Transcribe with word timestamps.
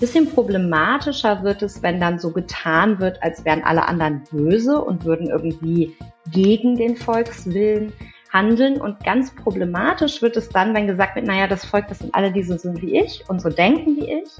Bisschen 0.00 0.30
problematischer 0.32 1.42
wird 1.42 1.62
es, 1.62 1.82
wenn 1.82 1.98
dann 1.98 2.20
so 2.20 2.30
getan 2.30 3.00
wird, 3.00 3.20
als 3.20 3.44
wären 3.44 3.64
alle 3.64 3.88
anderen 3.88 4.22
böse 4.30 4.80
und 4.80 5.04
würden 5.04 5.28
irgendwie 5.28 5.96
gegen 6.30 6.76
den 6.76 6.96
Volkswillen 6.96 7.92
handeln. 8.32 8.80
Und 8.80 9.02
ganz 9.02 9.34
problematisch 9.34 10.22
wird 10.22 10.36
es 10.36 10.48
dann, 10.50 10.72
wenn 10.72 10.86
gesagt 10.86 11.16
wird, 11.16 11.26
naja, 11.26 11.48
das 11.48 11.64
Volk, 11.64 11.88
das 11.88 11.98
sind 11.98 12.14
alle, 12.14 12.30
die 12.30 12.44
so 12.44 12.56
sind 12.56 12.80
wie 12.80 13.00
ich 13.00 13.24
und 13.28 13.42
so 13.42 13.48
denken 13.48 13.96
wie 13.96 14.22
ich. 14.22 14.30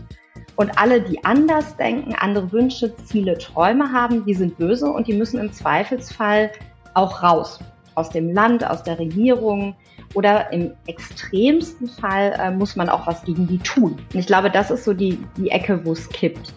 Und 0.55 0.79
alle, 0.79 1.01
die 1.01 1.25
anders 1.25 1.77
denken, 1.77 2.15
andere 2.15 2.53
Wünsche, 2.53 2.95
Ziele, 3.05 3.37
Träume 3.37 3.93
haben, 3.93 4.25
die 4.25 4.35
sind 4.35 4.59
böse 4.59 4.87
und 4.87 5.09
die 5.09 5.15
müssen 5.15 5.41
im 5.41 5.53
Zweifelsfall 5.53 6.53
auch 6.95 7.23
raus. 7.23 7.59
Aus 7.97 8.11
dem 8.11 8.33
Land, 8.33 8.65
aus 8.65 8.85
der 8.85 8.99
Regierung, 8.99 9.75
oder 10.15 10.53
im 10.53 10.73
extremsten 10.87 11.89
Fall 11.89 12.35
äh, 12.39 12.51
muss 12.51 12.77
man 12.77 12.89
auch 12.89 13.07
was 13.07 13.23
gegen 13.23 13.47
die 13.47 13.59
tun. 13.59 13.99
Und 14.13 14.19
ich 14.19 14.27
glaube, 14.27 14.51
das 14.51 14.71
ist 14.71 14.85
so 14.85 14.95
die, 14.95 15.19
die 15.37 15.51
Ecke, 15.51 15.85
wo 15.85 15.93
es 15.93 16.09
kippt. 16.09 16.53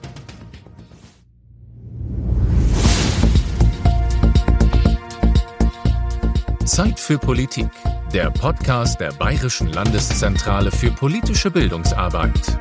Zeit 6.65 6.99
für 6.99 7.17
Politik, 7.17 7.67
der 8.13 8.31
Podcast 8.31 9.01
der 9.01 9.11
Bayerischen 9.11 9.67
Landeszentrale 9.67 10.71
für 10.71 10.89
politische 10.89 11.51
Bildungsarbeit. 11.51 12.57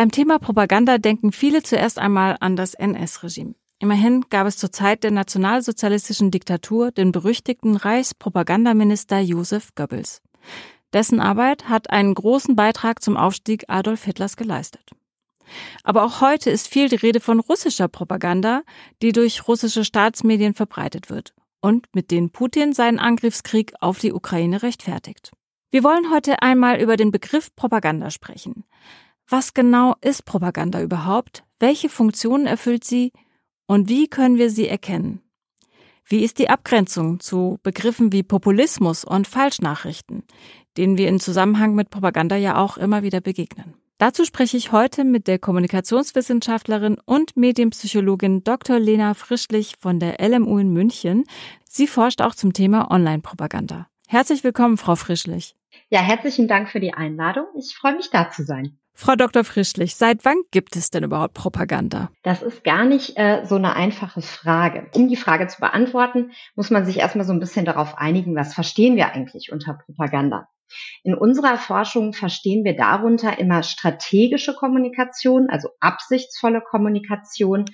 Beim 0.00 0.10
Thema 0.10 0.38
Propaganda 0.38 0.96
denken 0.96 1.30
viele 1.30 1.62
zuerst 1.62 1.98
einmal 1.98 2.38
an 2.40 2.56
das 2.56 2.72
NS-Regime. 2.72 3.54
Immerhin 3.80 4.24
gab 4.30 4.46
es 4.46 4.56
zur 4.56 4.72
Zeit 4.72 5.04
der 5.04 5.10
nationalsozialistischen 5.10 6.30
Diktatur 6.30 6.90
den 6.90 7.12
berüchtigten 7.12 7.76
Reichspropagandaminister 7.76 9.18
Josef 9.18 9.74
Goebbels. 9.74 10.22
Dessen 10.94 11.20
Arbeit 11.20 11.68
hat 11.68 11.90
einen 11.90 12.14
großen 12.14 12.56
Beitrag 12.56 13.02
zum 13.02 13.18
Aufstieg 13.18 13.64
Adolf 13.68 14.04
Hitlers 14.04 14.38
geleistet. 14.38 14.88
Aber 15.84 16.04
auch 16.04 16.22
heute 16.22 16.48
ist 16.48 16.68
viel 16.68 16.88
die 16.88 16.96
Rede 16.96 17.20
von 17.20 17.38
russischer 17.38 17.88
Propaganda, 17.88 18.62
die 19.02 19.12
durch 19.12 19.46
russische 19.48 19.84
Staatsmedien 19.84 20.54
verbreitet 20.54 21.10
wird 21.10 21.34
und 21.60 21.94
mit 21.94 22.10
denen 22.10 22.30
Putin 22.30 22.72
seinen 22.72 23.00
Angriffskrieg 23.00 23.74
auf 23.80 23.98
die 23.98 24.14
Ukraine 24.14 24.62
rechtfertigt. 24.62 25.30
Wir 25.70 25.84
wollen 25.84 26.10
heute 26.10 26.40
einmal 26.40 26.80
über 26.80 26.96
den 26.96 27.10
Begriff 27.10 27.54
Propaganda 27.54 28.10
sprechen. 28.10 28.64
Was 29.32 29.54
genau 29.54 29.94
ist 30.00 30.24
Propaganda 30.24 30.82
überhaupt? 30.82 31.44
Welche 31.60 31.88
Funktionen 31.88 32.46
erfüllt 32.46 32.82
sie? 32.82 33.12
Und 33.68 33.88
wie 33.88 34.08
können 34.08 34.38
wir 34.38 34.50
sie 34.50 34.66
erkennen? 34.66 35.22
Wie 36.04 36.24
ist 36.24 36.40
die 36.40 36.50
Abgrenzung 36.50 37.20
zu 37.20 37.60
Begriffen 37.62 38.12
wie 38.12 38.24
Populismus 38.24 39.04
und 39.04 39.28
Falschnachrichten, 39.28 40.24
denen 40.76 40.98
wir 40.98 41.06
in 41.06 41.20
Zusammenhang 41.20 41.76
mit 41.76 41.90
Propaganda 41.90 42.34
ja 42.34 42.56
auch 42.56 42.76
immer 42.76 43.04
wieder 43.04 43.20
begegnen? 43.20 43.74
Dazu 43.98 44.24
spreche 44.24 44.56
ich 44.56 44.72
heute 44.72 45.04
mit 45.04 45.28
der 45.28 45.38
Kommunikationswissenschaftlerin 45.38 46.98
und 47.04 47.36
Medienpsychologin 47.36 48.42
Dr. 48.42 48.80
Lena 48.80 49.14
Frischlich 49.14 49.76
von 49.78 50.00
der 50.00 50.16
LMU 50.20 50.58
in 50.58 50.72
München. 50.72 51.22
Sie 51.62 51.86
forscht 51.86 52.20
auch 52.20 52.34
zum 52.34 52.52
Thema 52.52 52.90
Online-Propaganda. 52.90 53.86
Herzlich 54.08 54.42
willkommen, 54.42 54.76
Frau 54.76 54.96
Frischlich. 54.96 55.54
Ja, 55.88 56.00
herzlichen 56.00 56.48
Dank 56.48 56.68
für 56.68 56.80
die 56.80 56.94
Einladung. 56.94 57.44
Ich 57.56 57.76
freue 57.76 57.94
mich, 57.94 58.10
da 58.10 58.28
zu 58.28 58.42
sein. 58.42 58.79
Frau 59.00 59.16
Dr. 59.16 59.44
Frischlich, 59.44 59.94
seit 59.94 60.26
wann 60.26 60.42
gibt 60.50 60.76
es 60.76 60.90
denn 60.90 61.04
überhaupt 61.04 61.32
Propaganda? 61.32 62.10
Das 62.22 62.42
ist 62.42 62.64
gar 62.64 62.84
nicht 62.84 63.16
äh, 63.16 63.46
so 63.46 63.54
eine 63.54 63.74
einfache 63.74 64.20
Frage. 64.20 64.90
Um 64.94 65.08
die 65.08 65.16
Frage 65.16 65.46
zu 65.46 65.58
beantworten, 65.58 66.32
muss 66.54 66.68
man 66.68 66.84
sich 66.84 66.98
erstmal 66.98 67.24
so 67.24 67.32
ein 67.32 67.40
bisschen 67.40 67.64
darauf 67.64 67.96
einigen, 67.96 68.36
was 68.36 68.52
verstehen 68.52 68.96
wir 68.96 69.10
eigentlich 69.10 69.52
unter 69.52 69.72
Propaganda. 69.86 70.48
In 71.02 71.14
unserer 71.14 71.56
Forschung 71.56 72.12
verstehen 72.12 72.62
wir 72.62 72.76
darunter 72.76 73.38
immer 73.38 73.62
strategische 73.62 74.54
Kommunikation, 74.54 75.48
also 75.48 75.70
absichtsvolle 75.80 76.60
Kommunikation, 76.60 77.64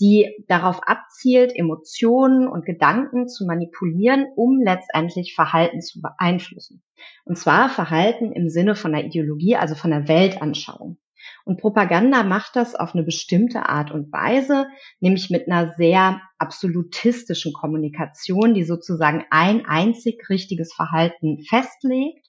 die 0.00 0.44
darauf 0.48 0.80
abzielt, 0.86 1.52
Emotionen 1.54 2.48
und 2.48 2.66
Gedanken 2.66 3.28
zu 3.28 3.46
manipulieren, 3.46 4.26
um 4.36 4.60
letztendlich 4.60 5.34
Verhalten 5.34 5.80
zu 5.80 6.00
beeinflussen. 6.00 6.82
Und 7.24 7.38
zwar 7.38 7.68
Verhalten 7.68 8.32
im 8.32 8.48
Sinne 8.48 8.74
von 8.74 8.92
der 8.92 9.04
Ideologie, 9.04 9.56
also 9.56 9.74
von 9.74 9.90
der 9.90 10.08
Weltanschauung. 10.08 10.98
Und 11.44 11.60
Propaganda 11.60 12.22
macht 12.22 12.56
das 12.56 12.74
auf 12.74 12.94
eine 12.94 13.02
bestimmte 13.04 13.68
Art 13.68 13.90
und 13.90 14.12
Weise, 14.12 14.66
nämlich 15.00 15.30
mit 15.30 15.48
einer 15.48 15.74
sehr 15.76 16.20
absolutistischen 16.38 17.52
Kommunikation, 17.52 18.54
die 18.54 18.64
sozusagen 18.64 19.24
ein 19.30 19.64
einzig 19.64 20.28
richtiges 20.28 20.72
Verhalten 20.74 21.40
festlegt 21.48 22.25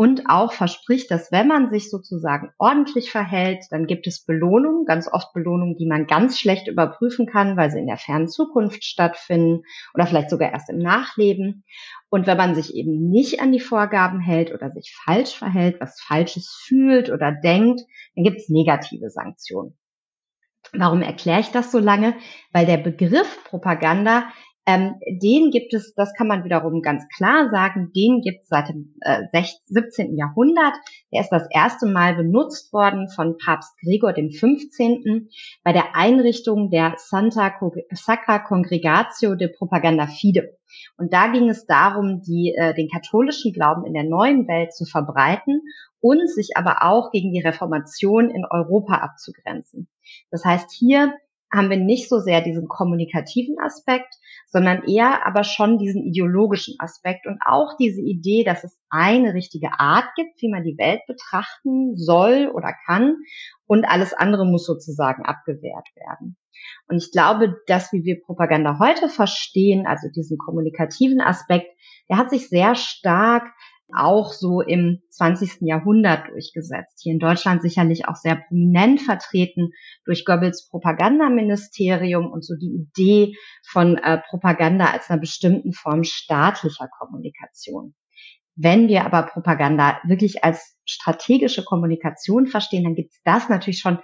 und 0.00 0.30
auch 0.30 0.54
verspricht, 0.54 1.10
dass 1.10 1.30
wenn 1.30 1.46
man 1.46 1.68
sich 1.68 1.90
sozusagen 1.90 2.54
ordentlich 2.56 3.10
verhält, 3.10 3.66
dann 3.68 3.86
gibt 3.86 4.06
es 4.06 4.24
Belohnungen, 4.24 4.86
ganz 4.86 5.06
oft 5.12 5.34
Belohnungen, 5.34 5.76
die 5.76 5.84
man 5.84 6.06
ganz 6.06 6.40
schlecht 6.40 6.68
überprüfen 6.68 7.26
kann, 7.26 7.58
weil 7.58 7.70
sie 7.70 7.80
in 7.80 7.86
der 7.86 7.98
fernen 7.98 8.26
Zukunft 8.26 8.82
stattfinden 8.82 9.64
oder 9.92 10.06
vielleicht 10.06 10.30
sogar 10.30 10.52
erst 10.52 10.70
im 10.70 10.78
Nachleben. 10.78 11.64
Und 12.08 12.26
wenn 12.26 12.38
man 12.38 12.54
sich 12.54 12.74
eben 12.74 13.10
nicht 13.10 13.42
an 13.42 13.52
die 13.52 13.60
Vorgaben 13.60 14.20
hält 14.20 14.54
oder 14.54 14.70
sich 14.70 14.96
falsch 15.04 15.36
verhält, 15.36 15.82
was 15.82 16.00
Falsches 16.00 16.48
fühlt 16.66 17.10
oder 17.10 17.32
denkt, 17.32 17.82
dann 18.14 18.24
gibt 18.24 18.38
es 18.38 18.48
negative 18.48 19.10
Sanktionen. 19.10 19.76
Warum 20.72 21.02
erkläre 21.02 21.40
ich 21.40 21.50
das 21.50 21.70
so 21.70 21.78
lange? 21.78 22.14
Weil 22.52 22.64
der 22.64 22.78
Begriff 22.78 23.44
Propaganda 23.44 24.30
ähm, 24.66 24.96
den 25.06 25.50
gibt 25.50 25.72
es, 25.74 25.94
das 25.94 26.12
kann 26.14 26.28
man 26.28 26.44
wiederum 26.44 26.82
ganz 26.82 27.04
klar 27.16 27.48
sagen, 27.50 27.92
den 27.94 28.20
gibt 28.20 28.42
es 28.42 28.48
seit 28.48 28.68
dem 28.68 28.94
äh, 29.00 29.22
17. 29.66 30.16
Jahrhundert. 30.16 30.74
Der 31.12 31.22
ist 31.22 31.30
das 31.30 31.46
erste 31.50 31.86
Mal 31.86 32.14
benutzt 32.14 32.72
worden 32.72 33.08
von 33.08 33.36
Papst 33.38 33.72
Gregor 33.80 34.12
dem 34.12 34.30
15. 34.30 35.30
bei 35.64 35.72
der 35.72 35.96
Einrichtung 35.96 36.70
der 36.70 36.94
Santa 36.98 37.52
Sacra 37.92 38.38
Congregatio 38.38 39.34
de 39.34 39.48
Propaganda 39.48 40.06
Fide. 40.06 40.56
Und 40.96 41.12
da 41.12 41.28
ging 41.28 41.48
es 41.48 41.66
darum, 41.66 42.22
die, 42.22 42.54
äh, 42.56 42.74
den 42.74 42.88
katholischen 42.88 43.52
Glauben 43.52 43.84
in 43.86 43.94
der 43.94 44.04
neuen 44.04 44.46
Welt 44.46 44.74
zu 44.74 44.84
verbreiten 44.84 45.62
und 46.00 46.28
sich 46.30 46.50
aber 46.56 46.84
auch 46.84 47.10
gegen 47.10 47.32
die 47.32 47.40
Reformation 47.40 48.30
in 48.30 48.44
Europa 48.48 48.96
abzugrenzen. 48.96 49.88
Das 50.30 50.44
heißt, 50.44 50.70
hier 50.70 51.14
haben 51.52 51.70
wir 51.70 51.78
nicht 51.78 52.08
so 52.08 52.20
sehr 52.20 52.40
diesen 52.40 52.68
kommunikativen 52.68 53.56
Aspekt, 53.58 54.14
sondern 54.50 54.82
eher 54.84 55.26
aber 55.26 55.44
schon 55.44 55.78
diesen 55.78 56.02
ideologischen 56.02 56.74
Aspekt 56.78 57.26
und 57.26 57.38
auch 57.46 57.76
diese 57.78 58.00
Idee, 58.00 58.44
dass 58.44 58.64
es 58.64 58.78
eine 58.90 59.32
richtige 59.32 59.70
Art 59.78 60.06
gibt, 60.16 60.42
wie 60.42 60.50
man 60.50 60.64
die 60.64 60.76
Welt 60.76 61.00
betrachten 61.06 61.96
soll 61.96 62.50
oder 62.52 62.74
kann 62.86 63.16
und 63.66 63.84
alles 63.84 64.12
andere 64.12 64.44
muss 64.44 64.66
sozusagen 64.66 65.24
abgewehrt 65.24 65.88
werden. 65.94 66.36
Und 66.88 66.96
ich 66.98 67.12
glaube, 67.12 67.56
dass 67.66 67.92
wie 67.92 68.04
wir 68.04 68.20
Propaganda 68.20 68.78
heute 68.78 69.08
verstehen, 69.08 69.86
also 69.86 70.08
diesen 70.08 70.36
kommunikativen 70.36 71.20
Aspekt, 71.20 71.68
der 72.08 72.18
hat 72.18 72.30
sich 72.30 72.48
sehr 72.48 72.74
stark 72.74 73.46
auch 73.94 74.32
so 74.32 74.60
im 74.60 75.02
20. 75.10 75.62
Jahrhundert 75.62 76.28
durchgesetzt. 76.28 77.00
Hier 77.02 77.12
in 77.12 77.18
Deutschland 77.18 77.62
sicherlich 77.62 78.08
auch 78.08 78.16
sehr 78.16 78.36
prominent 78.36 79.00
vertreten 79.00 79.70
durch 80.04 80.24
Goebbels 80.24 80.68
Propagandaministerium 80.68 82.30
und 82.30 82.44
so 82.44 82.54
die 82.56 82.74
Idee 82.74 83.36
von 83.66 83.96
äh, 83.96 84.18
Propaganda 84.28 84.86
als 84.86 85.10
einer 85.10 85.20
bestimmten 85.20 85.72
Form 85.72 86.04
staatlicher 86.04 86.88
Kommunikation. 86.98 87.94
Wenn 88.56 88.88
wir 88.88 89.04
aber 89.04 89.22
Propaganda 89.22 90.00
wirklich 90.04 90.44
als 90.44 90.76
strategische 90.84 91.64
Kommunikation 91.64 92.46
verstehen, 92.46 92.84
dann 92.84 92.94
gibt 92.94 93.12
es 93.12 93.20
das 93.24 93.48
natürlich 93.48 93.80
schon 93.80 93.98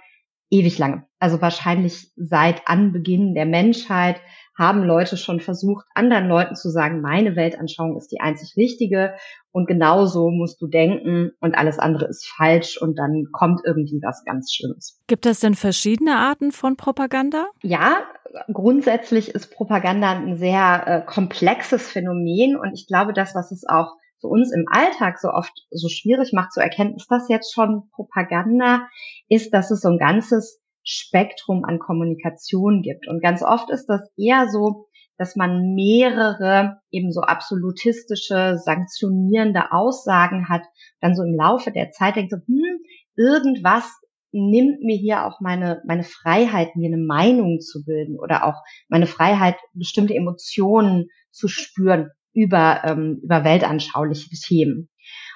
ewig 0.49 0.77
lange. 0.77 1.05
Also 1.19 1.41
wahrscheinlich 1.41 2.11
seit 2.15 2.67
Anbeginn 2.67 3.33
der 3.35 3.45
Menschheit 3.45 4.21
haben 4.57 4.83
Leute 4.83 5.17
schon 5.17 5.39
versucht, 5.39 5.85
anderen 5.93 6.27
Leuten 6.27 6.55
zu 6.55 6.69
sagen, 6.69 7.01
meine 7.01 7.35
Weltanschauung 7.35 7.95
ist 7.97 8.11
die 8.11 8.19
einzig 8.19 8.55
richtige 8.57 9.13
und 9.51 9.67
genauso 9.67 10.29
musst 10.31 10.61
du 10.61 10.67
denken 10.67 11.31
und 11.39 11.55
alles 11.55 11.77
andere 11.77 12.05
ist 12.07 12.27
falsch 12.27 12.81
und 12.81 12.97
dann 12.97 13.27
kommt 13.31 13.61
irgendwie 13.65 14.01
was 14.03 14.23
ganz 14.25 14.53
Schlimmes. 14.53 14.99
Gibt 15.07 15.25
es 15.25 15.39
denn 15.39 15.53
verschiedene 15.53 16.17
Arten 16.17 16.51
von 16.51 16.75
Propaganda? 16.75 17.47
Ja, 17.61 17.99
grundsätzlich 18.51 19.29
ist 19.29 19.53
Propaganda 19.53 20.11
ein 20.11 20.37
sehr 20.37 20.83
äh, 20.87 21.01
komplexes 21.05 21.87
Phänomen 21.89 22.57
und 22.57 22.73
ich 22.73 22.87
glaube, 22.87 23.13
das, 23.13 23.35
was 23.35 23.51
es 23.51 23.63
auch 23.67 23.93
für 24.19 24.27
uns 24.27 24.51
im 24.51 24.65
Alltag 24.71 25.19
so 25.19 25.29
oft 25.29 25.53
so 25.69 25.89
schwierig 25.89 26.33
macht 26.33 26.51
zu 26.51 26.59
erkennen, 26.59 26.95
ist 26.95 27.11
das 27.11 27.29
jetzt 27.29 27.53
schon 27.53 27.89
Propaganda, 27.91 28.87
ist, 29.29 29.53
dass 29.53 29.69
es 29.69 29.81
so 29.81 29.89
ein 29.89 29.99
ganzes 29.99 30.59
Spektrum 30.89 31.65
an 31.65 31.79
Kommunikation 31.79 32.81
gibt. 32.81 33.07
Und 33.07 33.21
ganz 33.21 33.43
oft 33.43 33.69
ist 33.69 33.87
das 33.87 34.09
eher 34.15 34.47
so, 34.49 34.87
dass 35.17 35.35
man 35.35 35.73
mehrere 35.75 36.79
eben 36.91 37.11
so 37.11 37.21
absolutistische, 37.21 38.57
sanktionierende 38.57 39.71
Aussagen 39.71 40.47
hat, 40.47 40.61
dann 41.01 41.15
so 41.15 41.23
im 41.23 41.35
Laufe 41.35 41.71
der 41.71 41.91
Zeit 41.91 42.15
denkt 42.15 42.31
so, 42.31 42.37
hm, 42.37 42.79
irgendwas 43.17 43.91
nimmt 44.31 44.81
mir 44.81 44.95
hier 44.95 45.25
auch 45.25 45.41
meine, 45.41 45.81
meine 45.85 46.03
Freiheit, 46.03 46.75
mir 46.75 46.87
eine 46.87 47.03
Meinung 47.03 47.59
zu 47.59 47.83
bilden 47.83 48.17
oder 48.17 48.45
auch 48.45 48.61
meine 48.87 49.07
Freiheit, 49.07 49.55
bestimmte 49.73 50.15
Emotionen 50.15 51.07
zu 51.31 51.47
spüren 51.47 52.11
über, 52.33 52.83
ähm, 52.85 53.19
über 53.23 53.43
weltanschauliche 53.43 54.29
Themen. 54.29 54.89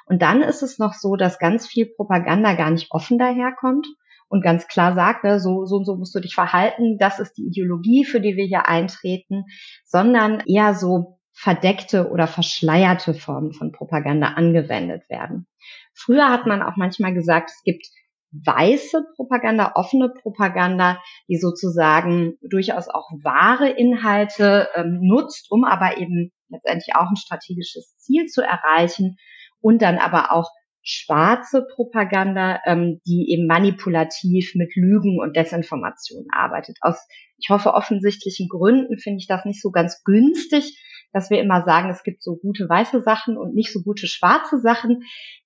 Und 0.05 0.21
dann 0.21 0.41
ist 0.41 0.61
es 0.61 0.77
noch 0.77 0.93
so, 0.93 1.15
dass 1.15 1.39
ganz 1.39 1.67
viel 1.67 1.87
Propaganda 1.87 2.53
gar 2.53 2.69
nicht 2.69 2.87
offen 2.91 3.17
daherkommt 3.17 3.87
und 4.31 4.41
ganz 4.41 4.67
klar 4.67 4.95
sagt, 4.95 5.25
ne, 5.25 5.41
so, 5.41 5.65
so 5.65 5.75
und 5.75 5.85
so 5.85 5.97
musst 5.97 6.15
du 6.15 6.21
dich 6.21 6.33
verhalten, 6.33 6.97
das 6.97 7.19
ist 7.19 7.33
die 7.33 7.47
Ideologie, 7.47 8.05
für 8.05 8.21
die 8.21 8.37
wir 8.37 8.45
hier 8.45 8.65
eintreten, 8.65 9.43
sondern 9.83 10.39
eher 10.47 10.73
so 10.73 11.19
verdeckte 11.33 12.09
oder 12.09 12.27
verschleierte 12.27 13.13
Formen 13.13 13.51
von 13.51 13.73
Propaganda 13.73 14.27
angewendet 14.27 15.09
werden. 15.09 15.47
Früher 15.93 16.29
hat 16.29 16.45
man 16.45 16.61
auch 16.61 16.77
manchmal 16.77 17.13
gesagt, 17.13 17.49
es 17.49 17.61
gibt 17.63 17.85
weiße 18.31 19.03
Propaganda, 19.17 19.73
offene 19.75 20.07
Propaganda, 20.21 21.01
die 21.27 21.37
sozusagen 21.37 22.37
durchaus 22.41 22.87
auch 22.87 23.09
wahre 23.23 23.69
Inhalte 23.69 24.69
ähm, 24.75 24.99
nutzt, 25.01 25.51
um 25.51 25.65
aber 25.65 25.97
eben 25.97 26.31
letztendlich 26.47 26.95
auch 26.95 27.09
ein 27.09 27.17
strategisches 27.17 27.97
Ziel 27.97 28.27
zu 28.27 28.41
erreichen 28.41 29.17
und 29.59 29.81
dann 29.81 29.97
aber 29.97 30.31
auch 30.31 30.49
schwarze 30.83 31.65
Propaganda, 31.75 32.59
ähm, 32.65 33.01
die 33.05 33.31
eben 33.31 33.47
manipulativ 33.47 34.53
mit 34.55 34.75
Lügen 34.75 35.19
und 35.19 35.35
Desinformation 35.35 36.25
arbeitet. 36.31 36.77
Aus, 36.81 37.07
ich 37.37 37.49
hoffe, 37.49 37.73
offensichtlichen 37.73 38.47
Gründen 38.49 38.97
finde 38.97 39.19
ich 39.19 39.27
das 39.27 39.45
nicht 39.45 39.61
so 39.61 39.71
ganz 39.71 40.03
günstig, 40.03 40.77
dass 41.13 41.29
wir 41.29 41.41
immer 41.41 41.63
sagen, 41.63 41.89
es 41.89 42.03
gibt 42.03 42.23
so 42.23 42.37
gute 42.37 42.67
weiße 42.67 43.01
Sachen 43.03 43.37
und 43.37 43.53
nicht 43.53 43.71
so 43.71 43.81
gute 43.81 44.07
schwarze 44.07 44.59
Sachen. 44.59 45.03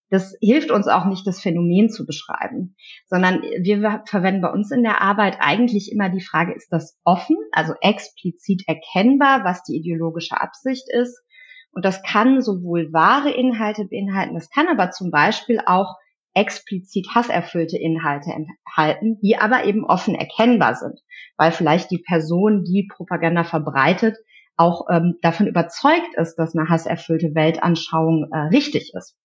Das 0.10 0.38
hilft 0.40 0.70
uns 0.70 0.88
auch 0.88 1.06
nicht, 1.06 1.26
das 1.26 1.42
Phänomen 1.42 1.90
zu 1.90 2.06
beschreiben, 2.06 2.76
sondern 3.08 3.42
wir 3.42 4.04
verwenden 4.06 4.42
bei 4.42 4.52
uns 4.52 4.72
in 4.72 4.84
der 4.84 5.02
Arbeit 5.02 5.38
eigentlich 5.40 5.92
immer 5.92 6.10
die 6.10 6.24
Frage, 6.24 6.54
ist 6.54 6.70
das 6.70 7.00
offen, 7.04 7.38
also 7.52 7.74
explizit 7.82 8.64
erkennbar, 8.68 9.44
was 9.44 9.64
die 9.64 9.76
ideologische 9.76 10.40
Absicht 10.40 10.86
ist? 10.94 11.25
Und 11.76 11.86
das 11.86 12.02
kann 12.02 12.42
sowohl 12.42 12.92
wahre 12.94 13.30
Inhalte 13.30 13.86
beinhalten, 13.86 14.34
das 14.34 14.50
kann 14.50 14.68
aber 14.68 14.92
zum 14.92 15.12
Beispiel 15.12 15.60
auch 15.66 15.96
explizit 16.34 17.08
hasserfüllte 17.14 17.78
Inhalte 17.78 18.32
enthalten, 18.32 19.20
die 19.22 19.38
aber 19.38 19.66
eben 19.66 19.86
offen 19.86 20.16
erkennbar 20.16 20.76
sind, 20.76 21.00
weil 21.38 21.52
vielleicht 21.52 21.92
die 21.92 22.00
Person, 22.06 22.64
die 22.64 22.90
Propaganda 22.92 23.44
verbreitet, 23.44 24.18
auch 24.58 24.88
ähm, 24.90 25.16
davon 25.22 25.48
überzeugt 25.48 26.16
ist, 26.16 26.36
dass 26.36 26.56
eine 26.56 26.70
hasserfüllte 26.70 27.36
Weltanschauung 27.36 28.30
äh, 28.32 28.38
richtig 28.56 28.94
ist. 28.94 29.18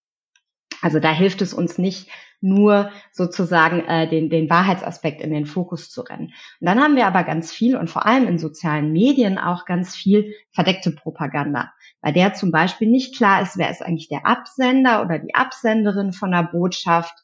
Also 0.83 0.99
da 0.99 1.13
hilft 1.13 1.43
es 1.43 1.55
uns 1.55 1.79
nicht, 1.79 2.09
nur 2.41 2.91
sozusagen 3.13 3.81
äh, 3.85 4.09
den, 4.09 4.31
den 4.31 4.49
Wahrheitsaspekt 4.49 5.21
in 5.21 5.31
den 5.31 5.47
Fokus 5.47 5.91
zu 5.91 6.01
rennen. 6.01 6.33
Und 6.61 6.67
dann 6.67 6.81
haben 6.81 6.97
wir 6.97 7.07
aber 7.07 7.23
ganz 7.23 7.53
viel 7.53 7.77
und 7.77 7.91
vor 7.91 8.07
allem 8.07 8.27
in 8.27 8.39
sozialen 8.39 8.93
Medien 8.93 9.39
auch 9.39 9.67
ganz 9.67 9.95
viel 9.95 10.35
verdeckte 10.53 10.91
Propaganda, 10.93 11.71
bei 12.01 12.13
der 12.13 12.35
zum 12.35 12.51
Beispiel 12.51 12.89
nicht 12.89 13.17
klar 13.17 13.43
ist, 13.43 13.59
wer 13.59 13.71
ist 13.71 13.83
eigentlich 13.83 14.09
der 14.09 14.27
Absender 14.27 15.03
oder 15.03 15.19
die 15.19 15.35
Absenderin 15.35 16.13
von 16.13 16.31
der 16.31 16.49
Botschaft. 16.51 17.15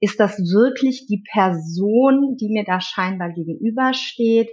Ist 0.00 0.20
das 0.20 0.38
wirklich 0.38 1.06
die 1.06 1.24
Person, 1.32 2.36
die 2.36 2.50
mir 2.50 2.64
da 2.64 2.80
scheinbar 2.80 3.32
gegenübersteht? 3.32 4.50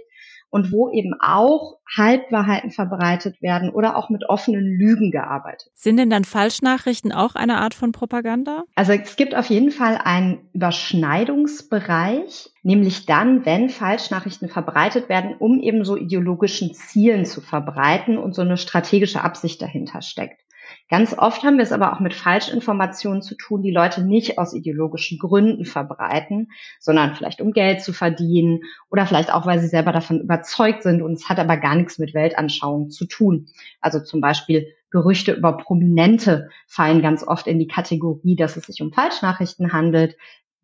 Und 0.54 0.70
wo 0.70 0.88
eben 0.88 1.14
auch 1.20 1.78
Halbwahrheiten 1.96 2.70
verbreitet 2.70 3.42
werden 3.42 3.70
oder 3.70 3.96
auch 3.96 4.08
mit 4.08 4.28
offenen 4.28 4.64
Lügen 4.78 5.10
gearbeitet. 5.10 5.72
Sind 5.74 5.96
denn 5.96 6.10
dann 6.10 6.22
Falschnachrichten 6.22 7.10
auch 7.10 7.34
eine 7.34 7.58
Art 7.58 7.74
von 7.74 7.90
Propaganda? 7.90 8.62
Also 8.76 8.92
es 8.92 9.16
gibt 9.16 9.34
auf 9.34 9.50
jeden 9.50 9.72
Fall 9.72 9.98
einen 10.04 10.48
Überschneidungsbereich, 10.52 12.50
nämlich 12.62 13.04
dann, 13.04 13.44
wenn 13.44 13.68
Falschnachrichten 13.68 14.48
verbreitet 14.48 15.08
werden, 15.08 15.34
um 15.40 15.58
eben 15.58 15.84
so 15.84 15.96
ideologischen 15.96 16.72
Zielen 16.72 17.24
zu 17.26 17.40
verbreiten 17.40 18.16
und 18.16 18.36
so 18.36 18.42
eine 18.42 18.56
strategische 18.56 19.24
Absicht 19.24 19.60
dahinter 19.60 20.02
steckt. 20.02 20.43
Ganz 20.90 21.16
oft 21.16 21.42
haben 21.42 21.56
wir 21.56 21.62
es 21.62 21.72
aber 21.72 21.94
auch 21.94 22.00
mit 22.00 22.14
Falschinformationen 22.14 23.22
zu 23.22 23.34
tun, 23.36 23.62
die 23.62 23.70
Leute 23.70 24.04
nicht 24.04 24.38
aus 24.38 24.52
ideologischen 24.52 25.18
Gründen 25.18 25.64
verbreiten, 25.64 26.48
sondern 26.78 27.14
vielleicht 27.14 27.40
um 27.40 27.52
Geld 27.52 27.80
zu 27.80 27.94
verdienen 27.94 28.60
oder 28.90 29.06
vielleicht 29.06 29.32
auch, 29.32 29.46
weil 29.46 29.60
sie 29.60 29.68
selber 29.68 29.92
davon 29.92 30.20
überzeugt 30.20 30.82
sind 30.82 31.00
und 31.00 31.14
es 31.14 31.28
hat 31.28 31.38
aber 31.38 31.56
gar 31.56 31.74
nichts 31.74 31.98
mit 31.98 32.12
Weltanschauung 32.12 32.90
zu 32.90 33.06
tun. 33.06 33.46
Also 33.80 33.98
zum 34.00 34.20
Beispiel 34.20 34.66
Gerüchte 34.90 35.32
über 35.32 35.56
Prominente 35.56 36.50
fallen 36.66 37.02
ganz 37.02 37.26
oft 37.26 37.46
in 37.46 37.58
die 37.58 37.66
Kategorie, 37.66 38.36
dass 38.36 38.56
es 38.56 38.66
sich 38.66 38.82
um 38.82 38.92
Falschnachrichten 38.92 39.72
handelt 39.72 40.16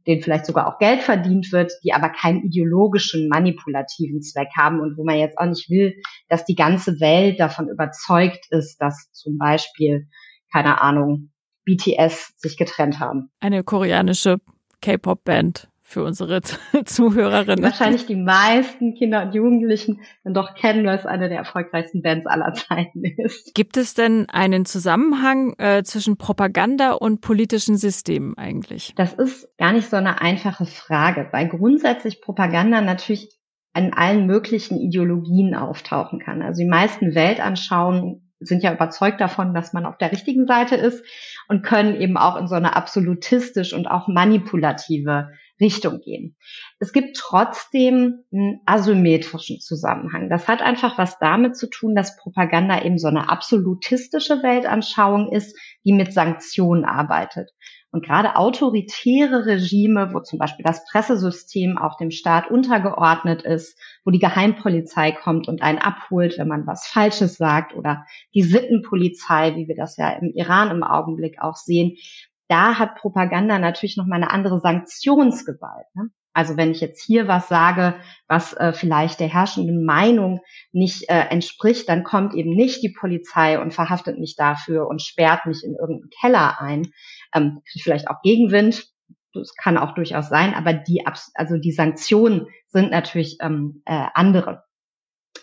denen 0.06 0.22
vielleicht 0.22 0.46
sogar 0.46 0.66
auch 0.66 0.78
Geld 0.78 1.02
verdient 1.02 1.52
wird, 1.52 1.72
die 1.84 1.92
aber 1.92 2.08
keinen 2.08 2.42
ideologischen, 2.42 3.28
manipulativen 3.28 4.22
Zweck 4.22 4.48
haben 4.56 4.80
und 4.80 4.96
wo 4.96 5.04
man 5.04 5.18
jetzt 5.18 5.38
auch 5.38 5.46
nicht 5.46 5.68
will, 5.70 6.00
dass 6.28 6.44
die 6.44 6.54
ganze 6.54 7.00
Welt 7.00 7.38
davon 7.38 7.68
überzeugt 7.68 8.46
ist, 8.50 8.78
dass 8.78 9.10
zum 9.12 9.38
Beispiel, 9.38 10.08
keine 10.52 10.80
Ahnung, 10.80 11.30
BTS 11.64 12.34
sich 12.38 12.56
getrennt 12.56 12.98
haben. 12.98 13.30
Eine 13.40 13.62
koreanische 13.62 14.38
K-Pop-Band 14.80 15.68
für 15.90 16.04
unsere 16.04 16.40
Zuhörerinnen. 16.84 17.64
Wahrscheinlich 17.64 18.06
die 18.06 18.16
meisten 18.16 18.94
Kinder 18.94 19.22
und 19.22 19.34
Jugendlichen 19.34 20.00
dann 20.24 20.34
doch 20.34 20.54
kennen, 20.54 20.86
weil 20.86 20.98
es 20.98 21.04
eine 21.04 21.28
der 21.28 21.38
erfolgreichsten 21.38 22.00
Bands 22.02 22.26
aller 22.26 22.52
Zeiten 22.54 23.04
ist. 23.04 23.54
Gibt 23.54 23.76
es 23.76 23.94
denn 23.94 24.28
einen 24.30 24.64
Zusammenhang 24.64 25.54
äh, 25.58 25.82
zwischen 25.82 26.16
Propaganda 26.16 26.92
und 26.92 27.20
politischen 27.20 27.76
Systemen 27.76 28.38
eigentlich? 28.38 28.92
Das 28.96 29.14
ist 29.14 29.48
gar 29.58 29.72
nicht 29.72 29.90
so 29.90 29.96
eine 29.96 30.20
einfache 30.20 30.66
Frage, 30.66 31.28
weil 31.32 31.48
grundsätzlich 31.48 32.20
Propaganda 32.20 32.80
natürlich 32.80 33.28
an 33.72 33.92
allen 33.92 34.26
möglichen 34.26 34.78
Ideologien 34.78 35.54
auftauchen 35.54 36.20
kann. 36.20 36.42
Also 36.42 36.62
die 36.62 36.68
meisten 36.68 37.14
Weltanschauungen 37.14 38.32
sind 38.40 38.62
ja 38.62 38.72
überzeugt 38.72 39.20
davon, 39.20 39.54
dass 39.54 39.72
man 39.72 39.86
auf 39.86 39.98
der 39.98 40.12
richtigen 40.12 40.46
Seite 40.46 40.74
ist 40.74 41.04
und 41.48 41.62
können 41.62 42.00
eben 42.00 42.16
auch 42.16 42.36
in 42.36 42.48
so 42.48 42.54
eine 42.54 42.74
absolutistisch 42.74 43.72
und 43.72 43.86
auch 43.86 44.08
manipulative 44.08 45.30
Richtung 45.60 46.00
gehen. 46.00 46.36
Es 46.78 46.92
gibt 46.92 47.16
trotzdem 47.16 48.24
einen 48.32 48.60
asymmetrischen 48.66 49.60
Zusammenhang. 49.60 50.28
Das 50.30 50.48
hat 50.48 50.62
einfach 50.62 50.98
was 50.98 51.18
damit 51.18 51.56
zu 51.56 51.68
tun, 51.68 51.94
dass 51.94 52.16
Propaganda 52.16 52.82
eben 52.82 52.98
so 52.98 53.08
eine 53.08 53.28
absolutistische 53.28 54.42
Weltanschauung 54.42 55.30
ist, 55.30 55.56
die 55.84 55.92
mit 55.92 56.12
Sanktionen 56.12 56.84
arbeitet. 56.84 57.50
Und 57.92 58.04
gerade 58.04 58.36
autoritäre 58.36 59.46
Regime, 59.46 60.10
wo 60.12 60.20
zum 60.20 60.38
Beispiel 60.38 60.64
das 60.64 60.84
Pressesystem 60.84 61.76
auch 61.76 61.96
dem 61.96 62.12
Staat 62.12 62.48
untergeordnet 62.48 63.42
ist, 63.42 63.76
wo 64.04 64.12
die 64.12 64.20
Geheimpolizei 64.20 65.10
kommt 65.10 65.48
und 65.48 65.60
einen 65.60 65.78
abholt, 65.78 66.38
wenn 66.38 66.46
man 66.46 66.68
was 66.68 66.86
Falsches 66.86 67.36
sagt, 67.36 67.74
oder 67.74 68.06
die 68.32 68.42
Sittenpolizei, 68.42 69.56
wie 69.56 69.66
wir 69.66 69.74
das 69.74 69.96
ja 69.96 70.10
im 70.10 70.30
Iran 70.34 70.70
im 70.70 70.84
Augenblick 70.84 71.40
auch 71.40 71.56
sehen, 71.56 71.96
da 72.50 72.78
hat 72.78 72.96
Propaganda 72.96 73.58
natürlich 73.58 73.96
noch 73.96 74.06
mal 74.06 74.16
eine 74.16 74.30
andere 74.30 74.60
Sanktionsgewalt. 74.60 75.86
Ne? 75.94 76.10
Also 76.32 76.56
wenn 76.56 76.70
ich 76.70 76.80
jetzt 76.80 77.02
hier 77.04 77.28
was 77.28 77.48
sage, 77.48 77.94
was 78.28 78.52
äh, 78.54 78.72
vielleicht 78.72 79.20
der 79.20 79.28
herrschenden 79.28 79.84
Meinung 79.84 80.40
nicht 80.72 81.08
äh, 81.08 81.26
entspricht, 81.28 81.88
dann 81.88 82.04
kommt 82.04 82.34
eben 82.34 82.54
nicht 82.54 82.82
die 82.82 82.94
Polizei 82.98 83.60
und 83.60 83.74
verhaftet 83.74 84.18
mich 84.18 84.36
dafür 84.36 84.88
und 84.88 85.02
sperrt 85.02 85.46
mich 85.46 85.64
in 85.64 85.74
irgendeinen 85.74 86.10
Keller 86.20 86.60
ein. 86.60 86.92
Ähm, 87.34 87.62
vielleicht 87.66 88.08
auch 88.08 88.22
Gegenwind, 88.22 88.86
das 89.32 89.54
kann 89.54 89.78
auch 89.78 89.94
durchaus 89.94 90.28
sein, 90.28 90.54
aber 90.54 90.72
die, 90.72 91.04
also 91.34 91.56
die 91.56 91.72
Sanktionen 91.72 92.46
sind 92.66 92.90
natürlich 92.90 93.38
ähm, 93.40 93.82
äh, 93.84 94.06
andere. 94.14 94.64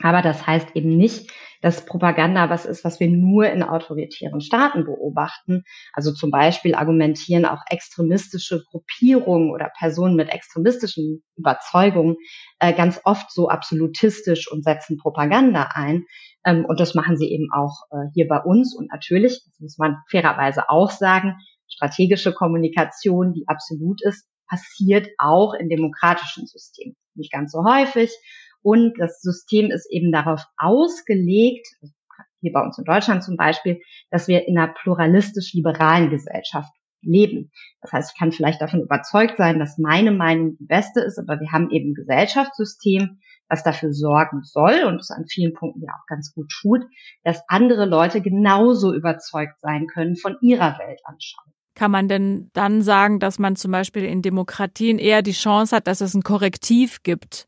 Aber 0.02 0.22
das 0.22 0.46
heißt 0.46 0.76
eben 0.76 0.96
nicht, 0.98 1.32
dass 1.62 1.86
Propaganda 1.86 2.50
was 2.50 2.66
ist, 2.66 2.84
was 2.84 3.00
wir 3.00 3.10
nur 3.10 3.50
in 3.50 3.64
autoritären 3.64 4.42
Staaten 4.42 4.86
beobachten. 4.86 5.64
Also 5.94 6.14
zum 6.14 6.30
Beispiel 6.30 6.76
argumentieren 6.76 7.46
auch 7.46 7.62
extremistische 7.70 8.64
Gruppierungen 8.70 9.52
oder 9.52 9.72
Personen 9.78 10.16
mit 10.16 10.30
extremistischen 10.30 11.24
Überzeugungen 11.36 12.18
äh, 12.60 12.74
ganz 12.74 13.02
oft 13.04 13.32
so 13.32 13.50
absolutistisch 13.50 14.52
und 14.52 14.64
setzen 14.64 14.98
Propaganda 14.98 15.70
ein. 15.74 16.06
Ähm, 16.46 16.66
und 16.66 16.80
das 16.80 16.94
machen 16.94 17.18
sie 17.18 17.32
eben 17.32 17.48
auch 17.54 17.84
äh, 17.92 18.10
hier 18.14 18.28
bei 18.28 18.40
uns. 18.40 18.76
Und 18.76 18.92
natürlich, 18.92 19.42
das 19.46 19.60
muss 19.60 19.78
man 19.78 19.98
fairerweise 20.10 20.70
auch 20.70 20.92
sagen, 20.92 21.38
strategische 21.68 22.34
Kommunikation, 22.34 23.34
die 23.34 23.48
absolut 23.48 24.02
ist, 24.04 24.28
passiert 24.48 25.10
auch 25.18 25.54
in 25.54 25.70
demokratischen 25.70 26.48
Systemen. 26.48 26.96
Nicht 27.16 27.32
ganz 27.32 27.52
so 27.52 27.66
häufig, 27.66 28.12
und 28.62 28.94
das 29.00 29.22
System 29.22 29.72
ist 29.72 29.90
eben 29.92 30.12
darauf 30.12 30.44
ausgelegt, 30.58 31.68
hier 32.42 32.52
bei 32.52 32.62
uns 32.62 32.78
in 32.78 32.86
Deutschland 32.86 33.24
zum 33.24 33.36
Beispiel, 33.36 33.82
dass 34.12 34.28
wir 34.28 34.48
in 34.48 34.58
einer 34.58 34.74
pluralistisch-liberalen 34.74 36.10
Gesellschaft 36.10 36.72
leben. 37.02 37.52
Das 37.82 37.92
heißt, 37.92 38.12
ich 38.14 38.20
kann 38.20 38.32
vielleicht 38.32 38.62
davon 38.62 38.82
überzeugt 38.82 39.38
sein, 39.38 39.60
dass 39.60 39.78
meine 39.78 40.12
Meinung 40.12 40.58
die 40.58 40.66
beste 40.66 41.02
ist, 41.02 41.20
aber 41.20 41.40
wir 41.40 41.52
haben 41.52 41.70
eben 41.72 41.92
ein 41.92 41.96
Gesellschaftssystem, 41.96 43.20
was 43.50 43.64
dafür 43.64 43.94
sorgen 43.94 44.44
soll 44.44 44.84
und 44.86 45.00
es 45.00 45.10
an 45.10 45.26
vielen 45.28 45.54
Punkten 45.54 45.82
ja 45.82 45.94
auch 45.94 46.06
ganz 46.08 46.34
gut 46.34 46.52
tut, 46.62 46.82
dass 47.24 47.44
andere 47.48 47.86
Leute 47.86 48.22
genauso 48.22 48.94
überzeugt 48.94 49.60
sein 49.62 49.88
können 49.88 50.18
von 50.18 50.36
ihrer 50.42 50.78
Weltanschauung. 50.78 51.54
kann 51.76 51.92
man 51.92 52.08
denn 52.08 52.50
dann 52.54 52.82
sagen, 52.82 53.20
dass 53.20 53.40
man 53.40 53.56
zum 53.56 53.72
Beispiel 53.72 54.04
in 54.04 54.22
Demokratien 54.22 54.98
eher 54.98 55.22
die 55.22 55.32
Chance 55.32 55.76
hat, 55.76 55.88
dass 55.88 56.02
es 56.02 56.14
ein 56.14 56.24
Korrektiv 56.24 57.04
gibt, 57.04 57.48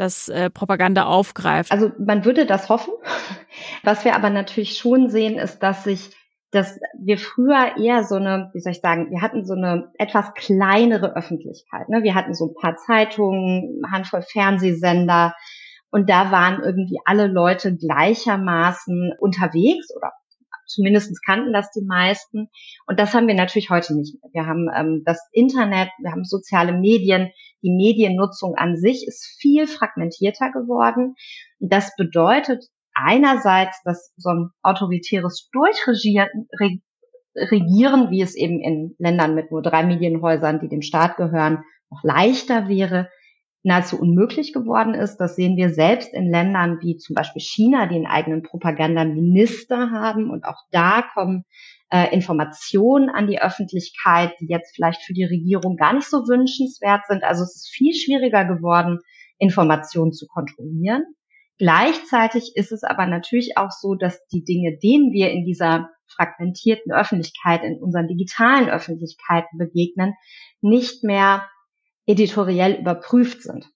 das 0.00 0.28
äh, 0.28 0.50
Propaganda 0.50 1.04
aufgreift? 1.04 1.72
Also 1.72 1.92
man 1.98 2.24
würde 2.24 2.46
das 2.46 2.68
hoffen. 2.68 2.92
Was 3.82 4.04
wir 4.04 4.14
aber 4.14 4.30
natürlich 4.30 4.76
schon 4.76 5.10
sehen, 5.10 5.38
ist, 5.38 5.62
dass 5.62 5.84
sich 5.84 6.10
dass 6.50 6.78
wir 6.98 7.18
früher 7.18 7.76
eher 7.76 8.04
so 8.04 8.14
eine, 8.14 8.50
wie 8.54 8.60
soll 8.60 8.72
ich 8.72 8.80
sagen, 8.80 9.10
wir 9.10 9.20
hatten 9.20 9.44
so 9.44 9.52
eine 9.52 9.92
etwas 9.98 10.32
kleinere 10.34 11.14
Öffentlichkeit. 11.14 11.88
Ne? 11.90 12.02
Wir 12.02 12.14
hatten 12.14 12.32
so 12.32 12.46
ein 12.46 12.54
paar 12.54 12.76
Zeitungen, 12.76 13.82
Handvoll 13.90 14.22
Fernsehsender 14.22 15.34
und 15.90 16.08
da 16.08 16.30
waren 16.30 16.62
irgendwie 16.62 16.98
alle 17.04 17.26
Leute 17.26 17.76
gleichermaßen 17.76 19.12
unterwegs 19.18 19.94
oder 19.94 20.12
zumindest 20.68 21.12
kannten 21.24 21.52
das 21.52 21.70
die 21.72 21.84
meisten. 21.84 22.48
Und 22.86 23.00
das 23.00 23.14
haben 23.14 23.26
wir 23.26 23.34
natürlich 23.34 23.70
heute 23.70 23.96
nicht 23.96 24.16
mehr. 24.22 24.30
Wir 24.32 24.46
haben 24.46 24.68
ähm, 24.74 25.02
das 25.04 25.20
Internet, 25.32 25.88
wir 25.98 26.12
haben 26.12 26.24
soziale 26.24 26.72
Medien, 26.72 27.30
die 27.62 27.70
Mediennutzung 27.70 28.54
an 28.54 28.76
sich 28.76 29.06
ist 29.06 29.36
viel 29.40 29.66
fragmentierter 29.66 30.52
geworden. 30.52 31.14
Und 31.58 31.72
das 31.72 31.96
bedeutet 31.96 32.64
einerseits, 32.94 33.82
dass 33.84 34.12
so 34.16 34.30
ein 34.30 34.50
autoritäres 34.62 35.48
Durchregieren, 35.52 36.48
Regieren, 37.36 38.10
wie 38.10 38.20
es 38.20 38.34
eben 38.34 38.60
in 38.60 38.96
Ländern 38.98 39.36
mit 39.36 39.52
nur 39.52 39.62
drei 39.62 39.84
Medienhäusern, 39.84 40.58
die 40.60 40.68
dem 40.68 40.82
Staat 40.82 41.16
gehören, 41.16 41.62
noch 41.90 42.02
leichter 42.02 42.68
wäre, 42.68 43.10
nahezu 43.68 44.00
unmöglich 44.00 44.52
geworden 44.52 44.94
ist. 44.94 45.18
Das 45.18 45.36
sehen 45.36 45.56
wir 45.56 45.70
selbst 45.70 46.12
in 46.12 46.30
Ländern 46.30 46.78
wie 46.80 46.96
zum 46.96 47.14
Beispiel 47.14 47.40
China, 47.40 47.86
die 47.86 47.94
einen 47.94 48.06
eigenen 48.06 48.42
Propagandaminister 48.42 49.90
haben. 49.92 50.30
Und 50.30 50.44
auch 50.44 50.60
da 50.72 51.02
kommen 51.14 51.44
äh, 51.90 52.12
Informationen 52.12 53.08
an 53.10 53.28
die 53.28 53.40
Öffentlichkeit, 53.40 54.32
die 54.40 54.46
jetzt 54.48 54.74
vielleicht 54.74 55.02
für 55.02 55.12
die 55.12 55.24
Regierung 55.24 55.76
gar 55.76 55.92
nicht 55.92 56.08
so 56.08 56.18
wünschenswert 56.26 57.02
sind. 57.06 57.22
Also 57.22 57.44
es 57.44 57.54
ist 57.54 57.68
viel 57.68 57.94
schwieriger 57.94 58.44
geworden, 58.44 58.98
Informationen 59.38 60.12
zu 60.12 60.26
kontrollieren. 60.26 61.04
Gleichzeitig 61.58 62.52
ist 62.54 62.72
es 62.72 62.84
aber 62.84 63.06
natürlich 63.06 63.56
auch 63.56 63.70
so, 63.70 63.94
dass 63.94 64.26
die 64.28 64.44
Dinge, 64.44 64.78
denen 64.78 65.12
wir 65.12 65.30
in 65.30 65.44
dieser 65.44 65.90
fragmentierten 66.06 66.92
Öffentlichkeit, 66.92 67.62
in 67.64 67.78
unseren 67.80 68.08
digitalen 68.08 68.68
Öffentlichkeiten 68.68 69.58
begegnen, 69.58 70.14
nicht 70.60 71.04
mehr 71.04 71.46
editoriell 72.08 72.80
überprüft 72.80 73.42
sind. 73.42 73.70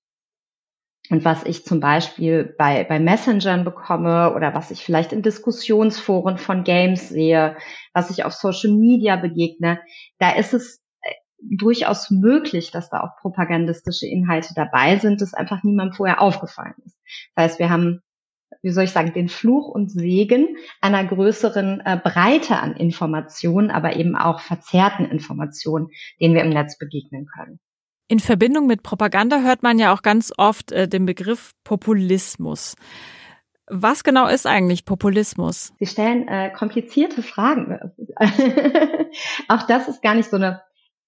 Und 1.11 1.25
was 1.25 1.45
ich 1.45 1.65
zum 1.65 1.81
Beispiel 1.81 2.55
bei, 2.57 2.85
bei 2.85 2.99
Messengern 2.99 3.65
bekomme 3.65 4.35
oder 4.35 4.55
was 4.55 4.71
ich 4.71 4.83
vielleicht 4.83 5.13
in 5.13 5.23
Diskussionsforen 5.23 6.39
von 6.39 6.65
Games 6.65 7.09
sehe, 7.09 7.57
was 7.93 8.11
ich 8.11 8.25
auf 8.25 8.33
Social 8.33 8.73
Media 8.73 9.17
begegne, 9.17 9.81
da 10.19 10.31
ist 10.31 10.55
es 10.55 10.81
äh, 11.03 11.13
durchaus 11.41 12.11
möglich, 12.11 12.71
dass 12.71 12.89
da 12.89 13.01
auch 13.01 13.21
propagandistische 13.21 14.07
Inhalte 14.07 14.55
dabei 14.55 14.97
sind, 14.97 15.21
das 15.21 15.35
einfach 15.35 15.63
niemandem 15.65 15.97
vorher 15.97 16.23
aufgefallen 16.23 16.75
ist. 16.87 16.97
Das 17.35 17.45
heißt, 17.45 17.59
wir 17.59 17.69
haben, 17.69 18.01
wie 18.63 18.71
soll 18.71 18.85
ich 18.85 18.93
sagen, 18.93 19.13
den 19.13 19.29
Fluch 19.29 19.69
und 19.69 19.91
Segen 19.91 20.57
einer 20.81 21.05
größeren 21.05 21.81
äh, 21.85 22.01
Breite 22.03 22.57
an 22.57 22.77
Informationen, 22.77 23.71
aber 23.71 23.97
eben 23.97 24.15
auch 24.17 24.41
verzerrten 24.41 25.05
Informationen, 25.05 25.89
denen 26.21 26.35
wir 26.35 26.45
im 26.45 26.51
Netz 26.51 26.79
begegnen 26.79 27.27
können. 27.27 27.59
In 28.13 28.21
Verbindung 28.21 28.67
mit 28.67 28.83
Propaganda 28.83 29.41
hört 29.41 29.63
man 29.63 29.79
ja 29.79 29.91
auch 29.91 30.03
ganz 30.03 30.35
oft 30.37 30.71
äh, 30.71 30.87
den 30.87 31.07
Begriff 31.07 31.53
Populismus. 31.65 32.77
Was 33.69 34.05
genau 34.05 34.29
ist 34.29 34.47
eigentlich 34.47 34.85
Populismus? 34.85 35.73
Sie 35.79 35.87
stellen 35.87 36.29
äh, 36.29 36.51
komplizierte 36.51 37.23
Fragen. 37.23 37.79
auch 39.49 39.63
das 39.63 39.89
ist 39.89 40.03
gar 40.03 40.15
nicht 40.15 40.29
so 40.29 40.37
eine 40.37 40.61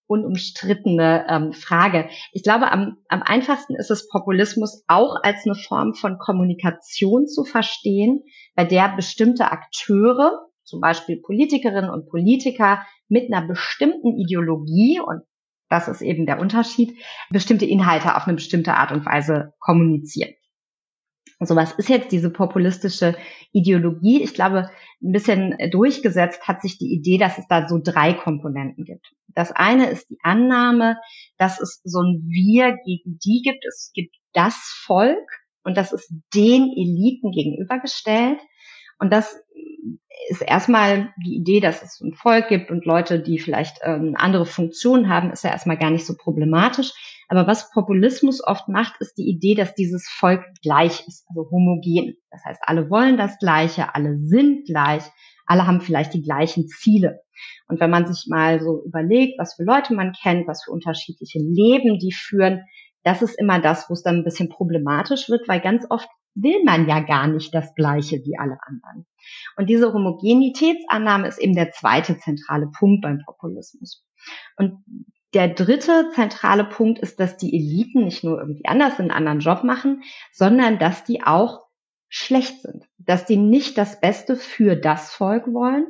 unumstrittene 0.07 1.27
ähm, 1.29 1.53
Frage. 1.53 2.09
Ich 2.33 2.43
glaube, 2.43 2.73
am, 2.73 2.97
am 3.09 3.21
einfachsten 3.23 3.75
ist 3.77 3.91
es 3.91 4.09
Populismus 4.09 4.83
auch 4.87 5.17
als 5.23 5.45
eine 5.45 5.57
Form 5.57 5.93
von 5.93 6.17
Kommunikation 6.17 7.27
zu 7.27 7.45
verstehen, 7.45 8.23
bei 8.55 8.65
der 8.65 8.97
bestimmte 8.97 9.53
Akteure, 9.53 10.47
zum 10.63 10.81
Beispiel 10.81 11.21
Politikerinnen 11.21 11.91
und 11.91 12.09
Politiker, 12.09 12.83
mit 13.09 13.31
einer 13.31 13.47
bestimmten 13.47 14.19
Ideologie 14.19 15.01
und 15.01 15.21
das 15.69 15.89
ist 15.89 16.03
eben 16.03 16.27
der 16.27 16.39
Unterschied, 16.39 16.97
bestimmte 17.31 17.67
Inhalte 17.67 18.17
auf 18.17 18.27
eine 18.27 18.35
bestimmte 18.35 18.75
Art 18.75 18.93
und 18.93 19.07
Weise 19.07 19.55
kommunizieren. 19.61 20.35
Also 21.41 21.57
was 21.57 21.73
ist 21.73 21.89
jetzt 21.89 22.13
diese 22.13 22.31
populistische 22.31 23.17
Ideologie? 23.53 24.23
Ich 24.23 24.35
glaube, 24.35 24.71
ein 25.03 25.13
bisschen 25.13 25.57
durchgesetzt 25.71 26.47
hat 26.47 26.63
sich 26.63 26.79
die 26.79 26.93
Idee, 26.93 27.19
dass 27.19 27.39
es 27.39 27.47
da 27.49 27.69
so 27.69 27.81
drei 27.83 28.15
Komponenten 28.15 28.85
gibt. 28.85 29.13
Das 29.29 29.51
eine 29.53 29.91
ist 29.91 30.09
die 30.11 30.19
Annahme, 30.23 30.97
dass 31.37 31.61
es 31.61 31.81
so 31.85 32.01
ein 32.01 32.27
Wir 32.29 32.77
gegen 32.85 33.19
die 33.19 33.43
gibt. 33.43 33.65
Es 33.67 33.91
gibt 33.93 34.15
das 34.33 34.55
Volk 34.85 35.29
und 35.65 35.77
das 35.77 35.93
ist 35.93 36.13
den 36.35 36.73
Eliten 36.77 37.33
gegenübergestellt. 37.33 38.39
Und 38.99 39.13
das 39.13 39.37
ist 40.29 40.43
erstmal 40.43 41.13
die 41.25 41.37
Idee, 41.37 41.61
dass 41.61 41.83
es 41.83 42.01
ein 42.01 42.15
Volk 42.15 42.49
gibt 42.49 42.71
und 42.71 42.85
Leute, 42.85 43.21
die 43.21 43.39
vielleicht 43.39 43.79
ähm, 43.83 44.15
andere 44.17 44.47
Funktionen 44.47 45.09
haben, 45.09 45.31
ist 45.31 45.45
ja 45.45 45.51
erstmal 45.51 45.77
gar 45.77 45.91
nicht 45.91 46.07
so 46.07 46.15
problematisch. 46.17 46.93
Aber 47.29 47.47
was 47.47 47.71
Populismus 47.71 48.43
oft 48.43 48.69
macht, 48.69 48.95
ist 49.01 49.17
die 49.19 49.29
Idee, 49.29 49.55
dass 49.55 49.75
dieses 49.75 50.09
Volk 50.09 50.43
gleich 50.63 51.07
ist, 51.07 51.27
also 51.29 51.51
homogen. 51.51 52.17
Das 52.31 52.45
heißt, 52.45 52.61
alle 52.65 52.91
wollen 52.91 53.17
das 53.17 53.39
Gleiche, 53.39 53.95
alle 53.95 54.19
sind 54.19 54.67
gleich, 54.67 55.03
alle 55.47 55.67
haben 55.67 55.81
vielleicht 55.81 56.15
die 56.15 56.23
gleichen 56.23 56.69
Ziele. 56.69 57.21
Und 57.69 57.81
wenn 57.81 57.91
man 57.91 58.07
sich 58.07 58.27
mal 58.29 58.61
so 58.61 58.83
überlegt, 58.85 59.39
was 59.39 59.55
für 59.55 59.65
Leute 59.65 59.95
man 59.95 60.13
kennt, 60.13 60.47
was 60.47 60.65
für 60.65 60.71
unterschiedliche 60.71 61.39
Leben 61.39 61.99
die 61.99 62.13
führen, 62.13 62.65
das 63.03 63.21
ist 63.21 63.39
immer 63.39 63.61
das, 63.61 63.89
wo 63.91 63.95
es 63.95 64.03
dann 64.03 64.17
ein 64.17 64.25
bisschen 64.25 64.49
problematisch 64.49 65.29
wird, 65.29 65.47
weil 65.49 65.61
ganz 65.61 65.85
oft 65.91 66.09
will 66.35 66.63
man 66.65 66.89
ja 66.89 67.01
gar 67.01 67.27
nicht 67.27 67.55
das 67.55 67.75
Gleiche 67.75 68.23
wie 68.25 68.39
alle 68.39 68.59
anderen. 68.67 69.07
Und 69.57 69.71
diese 69.71 69.93
Homogenitätsannahme 69.93 71.29
ist 71.29 71.39
eben 71.39 71.55
der 71.55 71.71
zweite 71.73 72.19
zentrale 72.19 72.69
Punkt 72.77 73.03
beim 73.03 73.21
Populismus. 73.25 74.05
Und 74.57 74.85
der 75.33 75.49
dritte 75.49 76.11
zentrale 76.15 76.65
Punkt 76.65 77.01
ist, 77.01 77.19
dass 77.19 77.37
die 77.37 77.55
Eliten 77.55 78.05
nicht 78.05 78.23
nur 78.23 78.39
irgendwie 78.39 78.67
anders 78.67 79.01
einen 79.01 79.11
anderen 79.11 79.41
Job 79.41 79.65
machen, 79.65 80.03
sondern 80.33 80.79
dass 80.79 81.05
die 81.05 81.23
auch 81.23 81.65
schlecht 82.09 82.63
sind, 82.63 82.85
dass 82.99 83.27
die 83.27 83.37
nicht 83.37 83.77
das 83.77 84.01
Beste 84.01 84.37
für 84.37 84.77
das 84.77 85.13
Volk 85.13 85.53
wollen. 85.53 85.87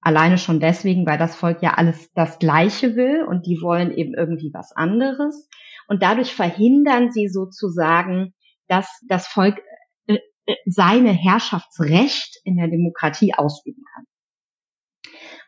Alleine 0.00 0.38
schon 0.38 0.60
deswegen, 0.60 1.06
weil 1.06 1.18
das 1.18 1.36
Volk 1.36 1.62
ja 1.62 1.74
alles 1.74 2.12
das 2.14 2.38
Gleiche 2.38 2.96
will 2.96 3.22
und 3.22 3.44
die 3.44 3.60
wollen 3.60 3.92
eben 3.92 4.14
irgendwie 4.14 4.50
was 4.54 4.72
anderes. 4.72 5.48
Und 5.88 6.02
dadurch 6.02 6.34
verhindern 6.34 7.12
sie 7.12 7.28
sozusagen, 7.28 8.32
dass 8.68 8.88
das 9.08 9.26
Volk 9.26 9.60
äh, 10.06 10.18
äh, 10.46 10.56
seine 10.66 11.12
Herrschaftsrecht 11.12 12.40
in 12.44 12.56
der 12.56 12.68
Demokratie 12.68 13.34
ausüben 13.34 13.84
kann. 13.94 14.04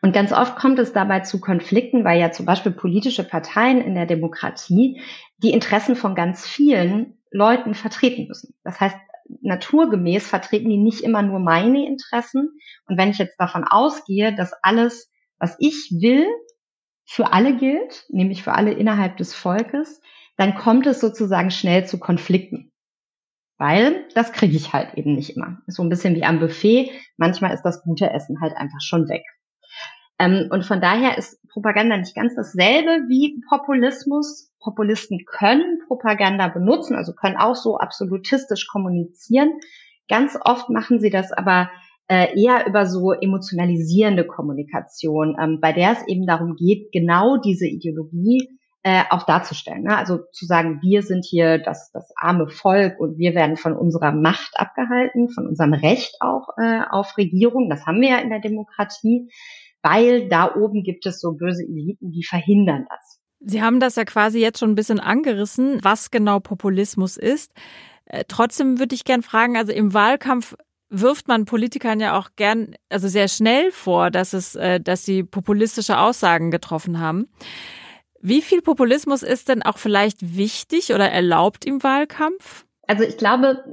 Und 0.01 0.13
ganz 0.13 0.31
oft 0.31 0.55
kommt 0.55 0.79
es 0.79 0.93
dabei 0.93 1.21
zu 1.21 1.41
Konflikten, 1.41 2.05
weil 2.05 2.19
ja 2.19 2.31
zum 2.31 2.45
Beispiel 2.45 2.71
politische 2.71 3.23
Parteien 3.23 3.81
in 3.81 3.95
der 3.95 4.05
Demokratie 4.05 5.01
die 5.37 5.51
Interessen 5.51 5.95
von 5.95 6.15
ganz 6.15 6.47
vielen 6.47 7.17
Leuten 7.31 7.75
vertreten 7.75 8.27
müssen. 8.27 8.55
Das 8.63 8.79
heißt, 8.79 8.95
naturgemäß 9.41 10.27
vertreten 10.27 10.69
die 10.69 10.77
nicht 10.77 11.01
immer 11.01 11.21
nur 11.21 11.39
meine 11.39 11.85
Interessen. 11.85 12.59
Und 12.87 12.97
wenn 12.97 13.11
ich 13.11 13.17
jetzt 13.17 13.39
davon 13.39 13.63
ausgehe, 13.63 14.33
dass 14.33 14.53
alles, 14.61 15.11
was 15.37 15.55
ich 15.59 15.91
will, 15.99 16.25
für 17.05 17.33
alle 17.33 17.55
gilt, 17.55 18.05
nämlich 18.09 18.43
für 18.43 18.53
alle 18.53 18.71
innerhalb 18.71 19.17
des 19.17 19.33
Volkes, 19.33 20.01
dann 20.37 20.55
kommt 20.55 20.87
es 20.87 21.01
sozusagen 21.01 21.51
schnell 21.51 21.85
zu 21.85 21.99
Konflikten. 21.99 22.71
Weil 23.59 24.05
das 24.15 24.31
kriege 24.31 24.55
ich 24.55 24.73
halt 24.73 24.95
eben 24.95 25.13
nicht 25.13 25.35
immer. 25.35 25.57
so 25.67 25.83
ein 25.83 25.89
bisschen 25.89 26.15
wie 26.15 26.23
am 26.23 26.39
Buffet. 26.39 26.91
Manchmal 27.17 27.53
ist 27.53 27.63
das 27.63 27.83
gute 27.83 28.09
Essen 28.09 28.39
halt 28.41 28.55
einfach 28.55 28.79
schon 28.81 29.09
weg. 29.09 29.23
Ähm, 30.17 30.47
und 30.49 30.65
von 30.65 30.79
daher 30.79 31.17
ist 31.17 31.45
Propaganda 31.49 31.97
nicht 31.97 32.15
ganz 32.15 32.35
dasselbe 32.35 33.07
wie 33.09 33.41
Populismus. 33.49 34.51
Populisten 34.61 35.25
können 35.25 35.79
Propaganda 35.87 36.47
benutzen, 36.47 36.95
also 36.95 37.13
können 37.13 37.37
auch 37.37 37.55
so 37.55 37.77
absolutistisch 37.77 38.67
kommunizieren. 38.67 39.51
Ganz 40.09 40.37
oft 40.41 40.69
machen 40.69 40.99
sie 40.99 41.09
das 41.09 41.31
aber 41.31 41.69
äh, 42.07 42.41
eher 42.41 42.65
über 42.65 42.85
so 42.85 43.11
emotionalisierende 43.11 44.25
Kommunikation, 44.25 45.37
ähm, 45.39 45.59
bei 45.61 45.73
der 45.73 45.91
es 45.91 46.07
eben 46.07 46.25
darum 46.25 46.55
geht, 46.55 46.91
genau 46.91 47.37
diese 47.37 47.67
Ideologie 47.67 48.58
äh, 48.83 49.03
auch 49.09 49.23
darzustellen. 49.23 49.83
Ne? 49.83 49.97
Also 49.97 50.19
zu 50.31 50.45
sagen, 50.45 50.79
wir 50.81 51.03
sind 51.03 51.25
hier 51.25 51.57
das, 51.57 51.91
das 51.91 52.11
arme 52.15 52.47
Volk 52.47 52.99
und 52.99 53.17
wir 53.17 53.35
werden 53.35 53.57
von 53.57 53.75
unserer 53.75 54.11
Macht 54.11 54.51
abgehalten, 54.55 55.29
von 55.29 55.47
unserem 55.47 55.73
Recht 55.73 56.15
auch 56.21 56.47
äh, 56.57 56.81
auf 56.89 57.17
Regierung. 57.17 57.69
Das 57.69 57.85
haben 57.85 58.01
wir 58.01 58.09
ja 58.09 58.17
in 58.19 58.29
der 58.29 58.39
Demokratie 58.39 59.29
weil 59.81 60.27
da 60.27 60.55
oben 60.55 60.83
gibt 60.83 61.05
es 61.05 61.19
so 61.19 61.33
böse 61.33 61.63
Eliten, 61.63 62.11
die 62.11 62.23
verhindern 62.23 62.85
das. 62.89 63.19
Sie 63.41 63.61
haben 63.61 63.79
das 63.79 63.95
ja 63.95 64.03
quasi 64.03 64.39
jetzt 64.39 64.59
schon 64.59 64.71
ein 64.71 64.75
bisschen 64.75 64.99
angerissen, 64.99 65.79
was 65.81 66.11
genau 66.11 66.39
Populismus 66.39 67.15
ist. 67.15 67.53
Äh, 68.05 68.25
trotzdem 68.27 68.79
würde 68.79 68.95
ich 68.95 69.05
gern 69.05 69.21
fragen, 69.21 69.55
also 69.55 69.71
im 69.71 69.93
Wahlkampf 69.93 70.55
wirft 70.89 71.27
man 71.27 71.45
Politikern 71.45 71.99
ja 71.99 72.17
auch 72.17 72.31
gern, 72.35 72.75
also 72.89 73.07
sehr 73.07 73.27
schnell 73.27 73.71
vor, 73.71 74.11
dass 74.11 74.33
es, 74.33 74.55
äh, 74.55 74.81
dass 74.81 75.05
sie 75.05 75.23
populistische 75.23 75.99
Aussagen 75.99 76.51
getroffen 76.51 76.99
haben. 76.99 77.29
Wie 78.21 78.41
viel 78.41 78.61
Populismus 78.61 79.23
ist 79.23 79.49
denn 79.49 79.63
auch 79.63 79.77
vielleicht 79.77 80.37
wichtig 80.37 80.93
oder 80.93 81.09
erlaubt 81.09 81.65
im 81.65 81.83
Wahlkampf? 81.83 82.65
Also 82.87 83.03
ich 83.03 83.17
glaube, 83.17 83.63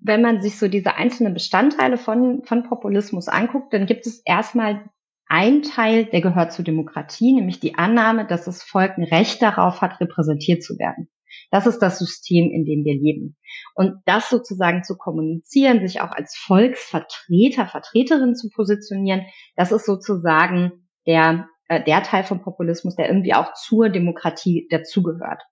wenn 0.00 0.20
man 0.20 0.42
sich 0.42 0.58
so 0.58 0.68
diese 0.68 0.96
einzelnen 0.96 1.32
Bestandteile 1.32 1.96
von, 1.96 2.42
von 2.44 2.64
Populismus 2.64 3.28
anguckt, 3.28 3.72
dann 3.72 3.86
gibt 3.86 4.06
es 4.06 4.20
erstmal 4.24 4.84
ein 5.26 5.62
Teil, 5.62 6.04
der 6.06 6.20
gehört 6.20 6.52
zur 6.52 6.64
Demokratie, 6.64 7.32
nämlich 7.32 7.60
die 7.60 7.76
Annahme, 7.76 8.26
dass 8.26 8.44
das 8.44 8.62
Volk 8.62 8.98
ein 8.98 9.04
Recht 9.04 9.40
darauf 9.40 9.80
hat, 9.80 10.00
repräsentiert 10.00 10.62
zu 10.62 10.78
werden. 10.78 11.08
Das 11.50 11.66
ist 11.66 11.78
das 11.78 11.98
System, 11.98 12.50
in 12.50 12.64
dem 12.64 12.84
wir 12.84 12.94
leben. 12.94 13.36
Und 13.74 14.02
das 14.06 14.28
sozusagen 14.28 14.84
zu 14.84 14.96
kommunizieren, 14.96 15.86
sich 15.86 16.00
auch 16.00 16.10
als 16.10 16.36
Volksvertreter, 16.36 17.66
Vertreterin 17.66 18.34
zu 18.34 18.50
positionieren, 18.50 19.22
das 19.56 19.72
ist 19.72 19.86
sozusagen 19.86 20.88
der, 21.06 21.48
äh, 21.68 21.82
der 21.82 22.02
Teil 22.02 22.24
vom 22.24 22.42
Populismus, 22.42 22.96
der 22.96 23.08
irgendwie 23.08 23.34
auch 23.34 23.54
zur 23.54 23.88
Demokratie 23.88 24.66
dazugehört. 24.70 25.42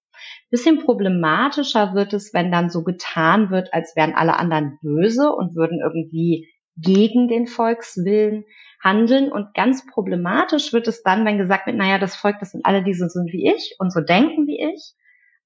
Bisschen 0.50 0.78
problematischer 0.78 1.94
wird 1.94 2.12
es, 2.12 2.34
wenn 2.34 2.52
dann 2.52 2.70
so 2.70 2.82
getan 2.82 3.50
wird, 3.50 3.72
als 3.72 3.94
wären 3.96 4.14
alle 4.14 4.38
anderen 4.38 4.78
böse 4.82 5.32
und 5.32 5.54
würden 5.54 5.80
irgendwie 5.82 6.48
gegen 6.76 7.28
den 7.28 7.46
Volkswillen 7.46 8.44
handeln. 8.82 9.30
Und 9.30 9.54
ganz 9.54 9.86
problematisch 9.86 10.72
wird 10.72 10.88
es 10.88 11.02
dann, 11.02 11.24
wenn 11.24 11.38
gesagt 11.38 11.66
wird, 11.66 11.76
naja, 11.76 11.98
das 11.98 12.16
Volk, 12.16 12.36
das 12.40 12.50
sind 12.50 12.66
alle, 12.66 12.82
die 12.82 12.94
so 12.94 13.06
sind 13.08 13.32
wie 13.32 13.50
ich 13.54 13.76
und 13.78 13.92
so 13.92 14.00
denken 14.00 14.46
wie 14.46 14.60
ich. 14.74 14.94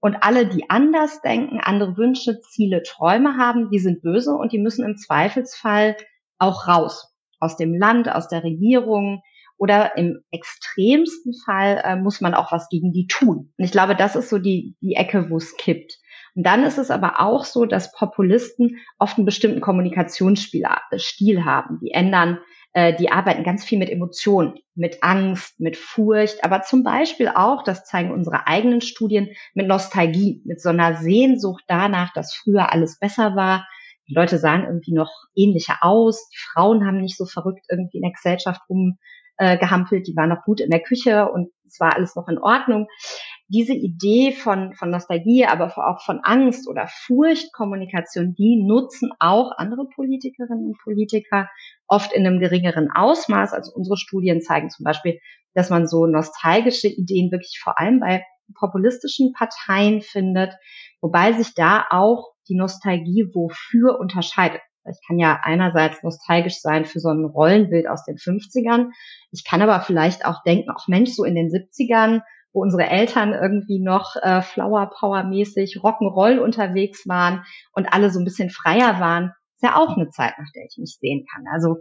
Und 0.00 0.16
alle, 0.22 0.46
die 0.46 0.68
anders 0.68 1.22
denken, 1.22 1.60
andere 1.62 1.96
Wünsche, 1.96 2.40
Ziele, 2.40 2.82
Träume 2.82 3.38
haben, 3.38 3.70
die 3.70 3.78
sind 3.78 4.02
böse 4.02 4.32
und 4.32 4.52
die 4.52 4.58
müssen 4.58 4.84
im 4.84 4.96
Zweifelsfall 4.96 5.96
auch 6.38 6.68
raus. 6.68 7.14
Aus 7.40 7.56
dem 7.56 7.74
Land, 7.74 8.10
aus 8.10 8.28
der 8.28 8.44
Regierung, 8.44 9.22
oder 9.56 9.96
im 9.96 10.20
extremsten 10.30 11.32
Fall 11.44 11.80
äh, 11.84 11.96
muss 11.96 12.20
man 12.20 12.34
auch 12.34 12.52
was 12.52 12.68
gegen 12.68 12.92
die 12.92 13.06
tun. 13.06 13.52
Und 13.56 13.64
ich 13.64 13.72
glaube, 13.72 13.94
das 13.94 14.16
ist 14.16 14.28
so 14.28 14.38
die, 14.38 14.76
die 14.80 14.94
Ecke, 14.94 15.30
wo 15.30 15.36
es 15.36 15.56
kippt. 15.56 15.98
Und 16.34 16.44
dann 16.44 16.64
ist 16.64 16.78
es 16.78 16.90
aber 16.90 17.20
auch 17.20 17.44
so, 17.44 17.64
dass 17.64 17.92
Populisten 17.92 18.78
oft 18.98 19.18
einen 19.18 19.26
bestimmten 19.26 19.60
Kommunikationsstil 19.60 20.62
äh, 20.62 21.40
haben. 21.42 21.78
Die 21.80 21.92
ändern, 21.92 22.38
äh, 22.72 22.94
die 22.96 23.10
arbeiten 23.10 23.44
ganz 23.44 23.64
viel 23.64 23.78
mit 23.78 23.88
Emotionen, 23.88 24.54
mit 24.74 25.02
Angst, 25.02 25.60
mit 25.60 25.76
Furcht, 25.76 26.42
aber 26.42 26.62
zum 26.62 26.82
Beispiel 26.82 27.28
auch, 27.28 27.62
das 27.62 27.84
zeigen 27.84 28.10
unsere 28.10 28.48
eigenen 28.48 28.80
Studien, 28.80 29.28
mit 29.54 29.68
Nostalgie, 29.68 30.42
mit 30.44 30.60
so 30.60 30.70
einer 30.70 30.96
Sehnsucht 30.96 31.62
danach, 31.68 32.12
dass 32.12 32.34
früher 32.34 32.72
alles 32.72 32.98
besser 32.98 33.36
war. 33.36 33.66
Die 34.08 34.14
Leute 34.14 34.38
sahen 34.38 34.64
irgendwie 34.64 34.92
noch 34.92 35.10
ähnlicher 35.34 35.78
aus. 35.80 36.28
Die 36.28 36.36
Frauen 36.52 36.84
haben 36.84 37.00
nicht 37.00 37.16
so 37.16 37.24
verrückt 37.26 37.64
irgendwie 37.70 37.98
in 37.98 38.02
der 38.02 38.12
Gesellschaft 38.12 38.60
rum 38.68 38.98
äh, 39.36 39.58
gehampelt, 39.58 40.06
die 40.06 40.16
war 40.16 40.26
noch 40.26 40.44
gut 40.44 40.60
in 40.60 40.70
der 40.70 40.80
Küche 40.80 41.30
und 41.30 41.50
es 41.66 41.80
war 41.80 41.94
alles 41.94 42.14
noch 42.14 42.28
in 42.28 42.38
Ordnung. 42.38 42.86
Diese 43.48 43.72
Idee 43.72 44.32
von, 44.32 44.74
von 44.74 44.90
Nostalgie, 44.90 45.44
aber 45.44 45.76
auch 45.76 46.02
von 46.02 46.20
Angst 46.22 46.68
oder 46.68 46.86
Furchtkommunikation, 46.88 48.34
die 48.34 48.62
nutzen 48.64 49.10
auch 49.18 49.52
andere 49.56 49.86
Politikerinnen 49.94 50.66
und 50.66 50.78
Politiker 50.82 51.48
oft 51.88 52.12
in 52.12 52.26
einem 52.26 52.38
geringeren 52.38 52.90
Ausmaß. 52.94 53.52
Also 53.52 53.72
unsere 53.74 53.96
Studien 53.96 54.40
zeigen 54.40 54.70
zum 54.70 54.84
Beispiel, 54.84 55.18
dass 55.52 55.70
man 55.70 55.86
so 55.86 56.06
nostalgische 56.06 56.88
Ideen 56.88 57.30
wirklich 57.32 57.60
vor 57.62 57.78
allem 57.78 58.00
bei 58.00 58.24
populistischen 58.58 59.32
Parteien 59.32 60.00
findet, 60.00 60.52
wobei 61.00 61.32
sich 61.32 61.54
da 61.54 61.86
auch 61.90 62.34
die 62.48 62.56
Nostalgie 62.56 63.30
wofür 63.32 63.98
unterscheidet. 63.98 64.60
Ich 64.90 65.06
kann 65.06 65.18
ja 65.18 65.40
einerseits 65.42 66.02
nostalgisch 66.02 66.60
sein 66.60 66.84
für 66.84 67.00
so 67.00 67.08
ein 67.08 67.24
Rollenbild 67.24 67.88
aus 67.88 68.04
den 68.04 68.16
50ern. 68.16 68.90
Ich 69.30 69.44
kann 69.44 69.62
aber 69.62 69.80
vielleicht 69.80 70.26
auch 70.26 70.42
denken, 70.42 70.70
auch 70.70 70.88
Mensch, 70.88 71.10
so 71.10 71.24
in 71.24 71.34
den 71.34 71.48
70ern, 71.48 72.22
wo 72.52 72.62
unsere 72.62 72.88
Eltern 72.88 73.32
irgendwie 73.32 73.80
noch 73.80 74.16
äh, 74.16 74.42
Flower 74.42 74.90
Power 74.90 75.24
mäßig 75.24 75.80
Rock'n'Roll 75.82 76.38
unterwegs 76.38 77.08
waren 77.08 77.44
und 77.72 77.92
alle 77.92 78.10
so 78.10 78.20
ein 78.20 78.24
bisschen 78.24 78.50
freier 78.50 79.00
waren, 79.00 79.32
ist 79.56 79.62
ja 79.62 79.76
auch 79.76 79.96
eine 79.96 80.10
Zeit, 80.10 80.34
nach 80.38 80.50
der 80.54 80.64
ich 80.64 80.76
mich 80.78 80.96
sehen 81.00 81.26
kann. 81.32 81.44
Also 81.52 81.78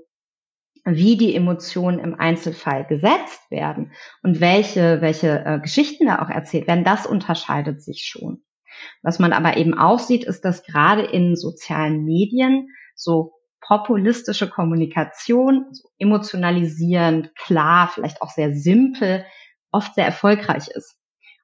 wie 0.85 1.15
die 1.15 1.35
Emotionen 1.35 1.99
im 1.99 2.19
Einzelfall 2.19 2.85
gesetzt 2.85 3.49
werden 3.49 3.93
und 4.21 4.41
welche, 4.41 4.99
welche 5.01 5.45
äh, 5.45 5.59
Geschichten 5.59 6.07
da 6.07 6.21
auch 6.21 6.29
erzählt 6.29 6.67
werden, 6.67 6.83
das 6.83 7.05
unterscheidet 7.05 7.81
sich 7.81 8.05
schon. 8.05 8.43
Was 9.01 9.19
man 9.19 9.33
aber 9.33 9.57
eben 9.57 9.73
auch 9.73 9.99
sieht, 9.99 10.23
ist, 10.25 10.43
dass 10.43 10.63
gerade 10.63 11.03
in 11.03 11.35
sozialen 11.35 12.03
Medien 12.03 12.67
so 13.03 13.33
populistische 13.61 14.49
Kommunikation, 14.49 15.67
so 15.71 15.87
emotionalisierend, 15.97 17.33
klar, 17.35 17.89
vielleicht 17.93 18.21
auch 18.21 18.29
sehr 18.29 18.53
simpel, 18.53 19.25
oft 19.71 19.95
sehr 19.95 20.05
erfolgreich 20.05 20.67
ist. 20.67 20.97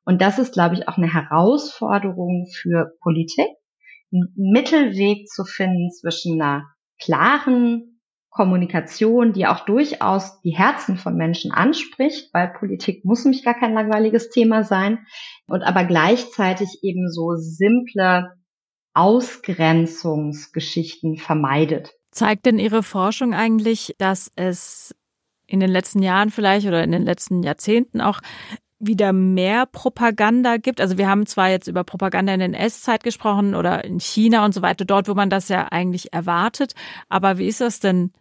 Und 0.06 0.22
das 0.22 0.40
ist, 0.40 0.54
glaube 0.54 0.76
ich, 0.76 0.88
auch 0.88 0.98
eine 0.98 1.14
Herausforderung 1.14 2.48
für 2.52 2.94
Politik, 3.02 3.48
einen 4.12 4.34
Mittelweg 4.36 5.28
zu 5.28 5.46
finden 5.46 5.92
zwischen 5.92 6.42
einer 6.42 6.66
klaren 7.02 8.02
Kommunikation, 8.32 9.34
die 9.34 9.48
auch 9.48 9.66
durchaus 9.66 10.40
die 10.42 10.56
Herzen 10.56 10.98
von 10.98 11.16
Menschen 11.16 11.52
anspricht, 11.52 12.34
weil 12.34 12.54
Politik 12.58 13.04
muss 13.04 13.26
nämlich 13.26 13.44
gar 13.44 13.54
kein 13.54 13.74
langweiliges 13.74 14.30
Thema 14.30 14.64
sein, 14.64 15.00
und 15.48 15.64
aber 15.64 15.84
gleichzeitig 15.84 16.80
eben 16.82 17.10
so 17.10 17.36
simple 17.36 18.32
Ausgrenzungsgeschichten 18.94 21.18
vermeidet. 21.18 21.96
Zeigt 22.12 22.46
denn 22.46 22.60
Ihre 22.60 22.84
Forschung 22.84 23.34
eigentlich, 23.34 23.96
dass 23.98 24.32
es 24.36 24.96
in 25.46 25.60
den 25.60 25.70
letzten 25.70 26.02
Jahren 26.02 26.30
vielleicht 26.30 26.68
oder 26.68 26.84
in 26.84 26.92
den 26.92 27.04
letzten 27.04 27.44
Jahrzehnten 27.44 28.02
auch 28.02 28.22
wieder 28.80 29.12
mehr 29.12 29.66
Propaganda 29.66 30.58
gibt. 30.58 30.80
Also 30.80 30.98
wir 30.98 31.10
haben 31.10 31.26
zwar 31.26 31.50
jetzt 31.50 31.68
über 31.68 31.84
Propaganda 31.84 32.34
in 32.34 32.40
der 32.40 32.50
NS-Zeit 32.50 33.04
gesprochen 33.04 33.54
oder 33.54 33.84
in 33.84 34.00
China 34.00 34.46
und 34.46 34.54
so 34.54 34.62
weiter, 34.62 34.86
dort, 34.86 35.10
wo 35.10 35.14
man 35.14 35.30
das 35.30 35.50
ja 35.50 35.68
eigentlich 35.70 36.14
erwartet. 36.14 36.74
Aber 37.10 37.38
wie 37.38 37.48
ist 37.48 37.62
das 37.62 37.80
denn, 37.80 38.14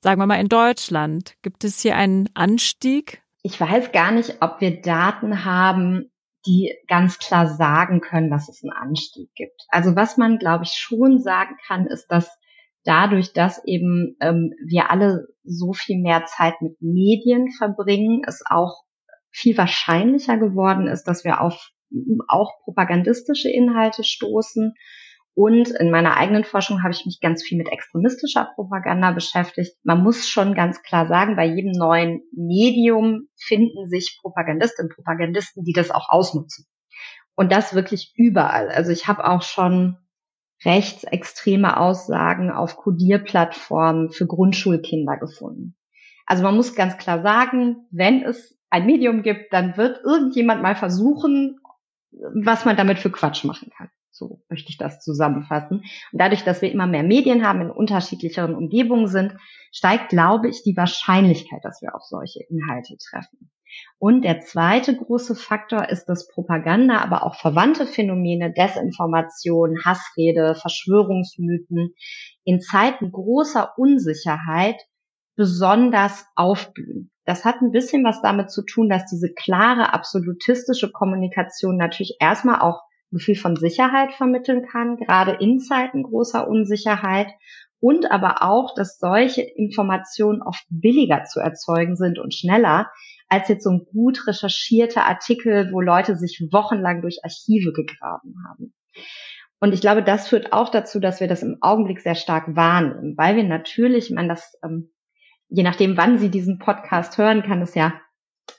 sagen 0.00 0.20
wir 0.20 0.26
mal, 0.26 0.40
in 0.40 0.48
Deutschland? 0.48 1.34
Gibt 1.42 1.64
es 1.64 1.80
hier 1.80 1.96
einen 1.96 2.28
Anstieg? 2.34 3.22
Ich 3.42 3.60
weiß 3.60 3.92
gar 3.92 4.12
nicht, 4.12 4.36
ob 4.40 4.60
wir 4.60 4.80
Daten 4.80 5.44
haben, 5.44 6.10
die 6.46 6.74
ganz 6.86 7.18
klar 7.18 7.48
sagen 7.48 8.00
können, 8.00 8.30
dass 8.30 8.48
es 8.48 8.62
einen 8.62 8.72
Anstieg 8.72 9.30
gibt. 9.34 9.66
Also 9.68 9.96
was 9.96 10.16
man, 10.16 10.38
glaube 10.38 10.64
ich, 10.64 10.72
schon 10.72 11.18
sagen 11.18 11.56
kann, 11.66 11.86
ist, 11.86 12.06
dass 12.08 12.30
dadurch, 12.84 13.32
dass 13.32 13.62
eben 13.64 14.16
ähm, 14.20 14.52
wir 14.64 14.90
alle 14.90 15.26
so 15.42 15.72
viel 15.72 16.00
mehr 16.00 16.24
Zeit 16.26 16.54
mit 16.60 16.80
Medien 16.80 17.50
verbringen, 17.50 18.22
es 18.26 18.42
auch 18.48 18.84
viel 19.30 19.58
wahrscheinlicher 19.58 20.38
geworden 20.38 20.86
ist, 20.86 21.04
dass 21.04 21.24
wir 21.24 21.40
auf 21.40 21.70
auch 22.28 22.52
propagandistische 22.64 23.50
Inhalte 23.50 24.02
stoßen 24.02 24.74
und 25.36 25.68
in 25.68 25.90
meiner 25.90 26.16
eigenen 26.16 26.44
Forschung 26.44 26.82
habe 26.82 26.94
ich 26.94 27.04
mich 27.04 27.20
ganz 27.20 27.42
viel 27.42 27.58
mit 27.58 27.70
extremistischer 27.70 28.52
Propaganda 28.54 29.10
beschäftigt. 29.10 29.76
Man 29.84 30.02
muss 30.02 30.26
schon 30.26 30.54
ganz 30.54 30.82
klar 30.82 31.08
sagen, 31.08 31.36
bei 31.36 31.44
jedem 31.44 31.72
neuen 31.72 32.22
Medium 32.32 33.28
finden 33.36 33.90
sich 33.90 34.18
Propagandistinnen 34.22 34.90
und 34.90 34.96
Propagandisten, 34.96 35.62
die 35.62 35.74
das 35.74 35.90
auch 35.90 36.08
ausnutzen. 36.08 36.64
Und 37.34 37.52
das 37.52 37.74
wirklich 37.74 38.14
überall. 38.16 38.70
Also 38.70 38.92
ich 38.92 39.08
habe 39.08 39.28
auch 39.28 39.42
schon 39.42 39.98
rechtsextreme 40.64 41.76
Aussagen 41.76 42.50
auf 42.50 42.78
Codierplattformen 42.78 44.12
für 44.12 44.26
Grundschulkinder 44.26 45.18
gefunden. 45.18 45.76
Also 46.24 46.44
man 46.44 46.56
muss 46.56 46.74
ganz 46.74 46.96
klar 46.96 47.20
sagen, 47.20 47.86
wenn 47.90 48.22
es 48.22 48.58
ein 48.70 48.86
Medium 48.86 49.22
gibt, 49.22 49.52
dann 49.52 49.76
wird 49.76 50.00
irgendjemand 50.02 50.62
mal 50.62 50.76
versuchen, 50.76 51.60
was 52.10 52.64
man 52.64 52.78
damit 52.78 52.98
für 52.98 53.10
Quatsch 53.10 53.44
machen 53.44 53.70
kann. 53.76 53.90
So 54.16 54.42
möchte 54.48 54.70
ich 54.70 54.78
das 54.78 55.00
zusammenfassen. 55.00 55.78
Und 56.12 56.20
dadurch, 56.20 56.44
dass 56.44 56.62
wir 56.62 56.72
immer 56.72 56.86
mehr 56.86 57.02
Medien 57.02 57.46
haben, 57.46 57.60
in 57.60 57.70
unterschiedlicheren 57.70 58.54
Umgebungen 58.54 59.08
sind, 59.08 59.34
steigt, 59.72 60.08
glaube 60.08 60.48
ich, 60.48 60.62
die 60.62 60.76
Wahrscheinlichkeit, 60.76 61.64
dass 61.64 61.82
wir 61.82 61.94
auf 61.94 62.02
solche 62.02 62.42
Inhalte 62.48 62.96
treffen. 62.96 63.50
Und 63.98 64.22
der 64.22 64.40
zweite 64.40 64.96
große 64.96 65.34
Faktor 65.34 65.88
ist, 65.88 66.06
dass 66.06 66.28
Propaganda, 66.28 66.98
aber 66.98 67.24
auch 67.24 67.34
verwandte 67.34 67.86
Phänomene, 67.86 68.52
Desinformation, 68.52 69.84
Hassrede, 69.84 70.54
Verschwörungsmythen 70.54 71.94
in 72.44 72.60
Zeiten 72.60 73.12
großer 73.12 73.74
Unsicherheit 73.76 74.80
besonders 75.34 76.26
aufblühen. 76.34 77.10
Das 77.24 77.44
hat 77.44 77.60
ein 77.60 77.72
bisschen 77.72 78.04
was 78.04 78.22
damit 78.22 78.50
zu 78.50 78.62
tun, 78.62 78.88
dass 78.88 79.06
diese 79.06 79.32
klare 79.34 79.92
absolutistische 79.92 80.90
Kommunikation 80.90 81.76
natürlich 81.76 82.16
erstmal 82.20 82.60
auch 82.60 82.85
Gefühl 83.10 83.36
von 83.36 83.56
Sicherheit 83.56 84.12
vermitteln 84.12 84.66
kann, 84.66 84.96
gerade 84.96 85.32
in 85.40 85.60
Zeiten 85.60 86.02
großer 86.02 86.48
Unsicherheit 86.48 87.28
und 87.80 88.10
aber 88.10 88.42
auch, 88.42 88.74
dass 88.74 88.98
solche 88.98 89.42
Informationen 89.42 90.42
oft 90.42 90.64
billiger 90.70 91.24
zu 91.24 91.40
erzeugen 91.40 91.96
sind 91.96 92.18
und 92.18 92.34
schneller 92.34 92.90
als 93.28 93.48
jetzt 93.48 93.64
so 93.64 93.70
ein 93.70 93.86
gut 93.92 94.26
recherchierter 94.26 95.04
Artikel, 95.04 95.72
wo 95.72 95.80
Leute 95.80 96.16
sich 96.16 96.40
wochenlang 96.50 97.02
durch 97.02 97.18
Archive 97.24 97.72
gegraben 97.72 98.34
haben. 98.48 98.74
Und 99.58 99.72
ich 99.72 99.80
glaube, 99.80 100.02
das 100.02 100.28
führt 100.28 100.52
auch 100.52 100.68
dazu, 100.68 101.00
dass 101.00 101.20
wir 101.20 101.28
das 101.28 101.42
im 101.42 101.58
Augenblick 101.60 102.00
sehr 102.00 102.14
stark 102.14 102.54
wahrnehmen, 102.54 103.14
weil 103.16 103.36
wir 103.36 103.44
natürlich, 103.44 104.10
man 104.10 104.28
das, 104.28 104.54
ähm, 104.62 104.92
je 105.48 105.62
nachdem, 105.62 105.96
wann 105.96 106.18
Sie 106.18 106.30
diesen 106.30 106.58
Podcast 106.58 107.18
hören, 107.18 107.42
kann 107.42 107.62
es 107.62 107.74
ja 107.74 107.94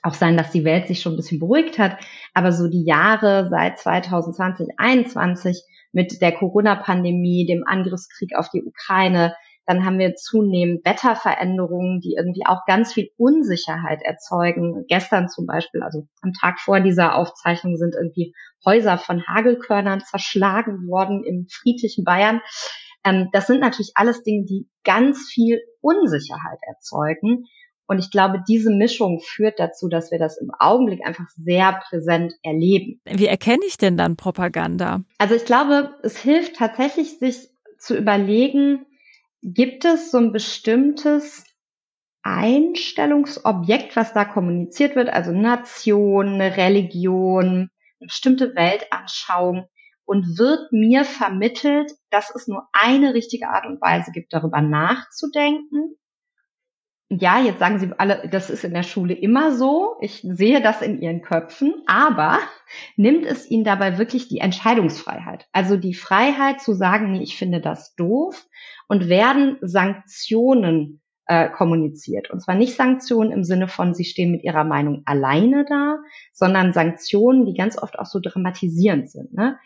auch 0.02 0.14
sein, 0.14 0.36
dass 0.36 0.50
die 0.50 0.64
Welt 0.64 0.86
sich 0.86 1.00
schon 1.00 1.14
ein 1.14 1.16
bisschen 1.16 1.40
beruhigt 1.40 1.78
hat. 1.78 1.98
Aber 2.34 2.52
so 2.52 2.68
die 2.68 2.84
Jahre 2.84 3.48
seit 3.50 3.78
2020, 3.78 4.66
2021 4.76 5.62
mit 5.92 6.20
der 6.20 6.32
Corona-Pandemie, 6.32 7.46
dem 7.46 7.64
Angriffskrieg 7.66 8.36
auf 8.36 8.50
die 8.50 8.62
Ukraine, 8.62 9.34
dann 9.68 9.84
haben 9.84 9.98
wir 9.98 10.14
zunehmend 10.14 10.82
Wetterveränderungen, 10.86 12.00
die 12.00 12.14
irgendwie 12.16 12.46
auch 12.46 12.64
ganz 12.66 12.94
viel 12.94 13.10
Unsicherheit 13.18 14.00
erzeugen. 14.02 14.86
Gestern 14.88 15.28
zum 15.28 15.44
Beispiel, 15.44 15.82
also 15.82 16.08
am 16.22 16.32
Tag 16.32 16.58
vor 16.58 16.80
dieser 16.80 17.14
Aufzeichnung 17.16 17.76
sind 17.76 17.94
irgendwie 17.94 18.34
Häuser 18.64 18.96
von 18.96 19.26
Hagelkörnern 19.26 20.00
zerschlagen 20.00 20.88
worden 20.88 21.22
im 21.22 21.48
friedlichen 21.50 22.04
Bayern. 22.04 22.40
Ähm, 23.04 23.28
das 23.32 23.46
sind 23.46 23.60
natürlich 23.60 23.92
alles 23.94 24.22
Dinge, 24.22 24.46
die 24.46 24.68
ganz 24.84 25.28
viel 25.28 25.60
Unsicherheit 25.82 26.58
erzeugen. 26.66 27.44
Und 27.88 27.98
ich 27.98 28.10
glaube, 28.10 28.42
diese 28.46 28.70
Mischung 28.70 29.20
führt 29.20 29.58
dazu, 29.58 29.88
dass 29.88 30.12
wir 30.12 30.18
das 30.18 30.38
im 30.38 30.52
Augenblick 30.58 31.04
einfach 31.04 31.28
sehr 31.36 31.80
präsent 31.88 32.34
erleben. 32.42 33.00
Wie 33.04 33.26
erkenne 33.26 33.64
ich 33.66 33.78
denn 33.78 33.96
dann 33.96 34.16
Propaganda? 34.16 35.02
Also 35.18 35.34
ich 35.34 35.44
glaube, 35.44 35.94
es 36.02 36.16
hilft 36.16 36.56
tatsächlich, 36.56 37.18
sich 37.18 37.48
zu 37.78 37.96
überlegen, 37.96 38.84
Gibt 39.42 39.84
es 39.84 40.10
so 40.10 40.18
ein 40.18 40.32
bestimmtes 40.32 41.44
Einstellungsobjekt, 42.22 43.94
was 43.94 44.12
da 44.12 44.24
kommuniziert 44.24 44.96
wird, 44.96 45.08
also 45.08 45.30
Nation, 45.30 46.34
eine 46.34 46.56
Religion, 46.56 47.70
eine 48.00 48.06
bestimmte 48.06 48.56
Weltanschauung 48.56 49.68
und 50.04 50.38
wird 50.38 50.72
mir 50.72 51.04
vermittelt, 51.04 51.92
dass 52.10 52.34
es 52.34 52.48
nur 52.48 52.68
eine 52.72 53.14
richtige 53.14 53.48
Art 53.48 53.64
und 53.64 53.80
Weise 53.80 54.10
gibt, 54.10 54.32
darüber 54.32 54.60
nachzudenken. 54.60 55.96
Ja, 57.10 57.40
jetzt 57.40 57.58
sagen 57.58 57.78
Sie 57.78 57.90
alle, 57.96 58.28
das 58.30 58.50
ist 58.50 58.64
in 58.64 58.74
der 58.74 58.82
Schule 58.82 59.14
immer 59.14 59.56
so. 59.56 59.96
Ich 60.00 60.20
sehe 60.22 60.60
das 60.60 60.82
in 60.82 61.00
Ihren 61.00 61.22
Köpfen. 61.22 61.82
Aber 61.86 62.38
nimmt 62.96 63.24
es 63.24 63.50
Ihnen 63.50 63.64
dabei 63.64 63.96
wirklich 63.96 64.28
die 64.28 64.40
Entscheidungsfreiheit? 64.40 65.48
Also 65.52 65.76
die 65.76 65.94
Freiheit 65.94 66.60
zu 66.60 66.74
sagen, 66.74 67.12
nee, 67.12 67.22
ich 67.22 67.38
finde 67.38 67.60
das 67.60 67.94
doof 67.94 68.46
und 68.88 69.08
werden 69.08 69.56
Sanktionen 69.62 71.00
äh, 71.28 71.48
kommuniziert. 71.48 72.30
Und 72.30 72.40
zwar 72.40 72.56
nicht 72.56 72.74
Sanktionen 72.74 73.32
im 73.32 73.44
Sinne 73.44 73.68
von, 73.68 73.94
sie 73.94 74.04
stehen 74.04 74.30
mit 74.30 74.44
ihrer 74.44 74.64
Meinung 74.64 75.02
alleine 75.06 75.64
da, 75.66 75.98
sondern 76.32 76.74
Sanktionen, 76.74 77.46
die 77.46 77.54
ganz 77.54 77.80
oft 77.80 77.98
auch 77.98 78.06
so 78.06 78.18
dramatisierend 78.18 79.10
sind. 79.10 79.32
Ne? 79.32 79.58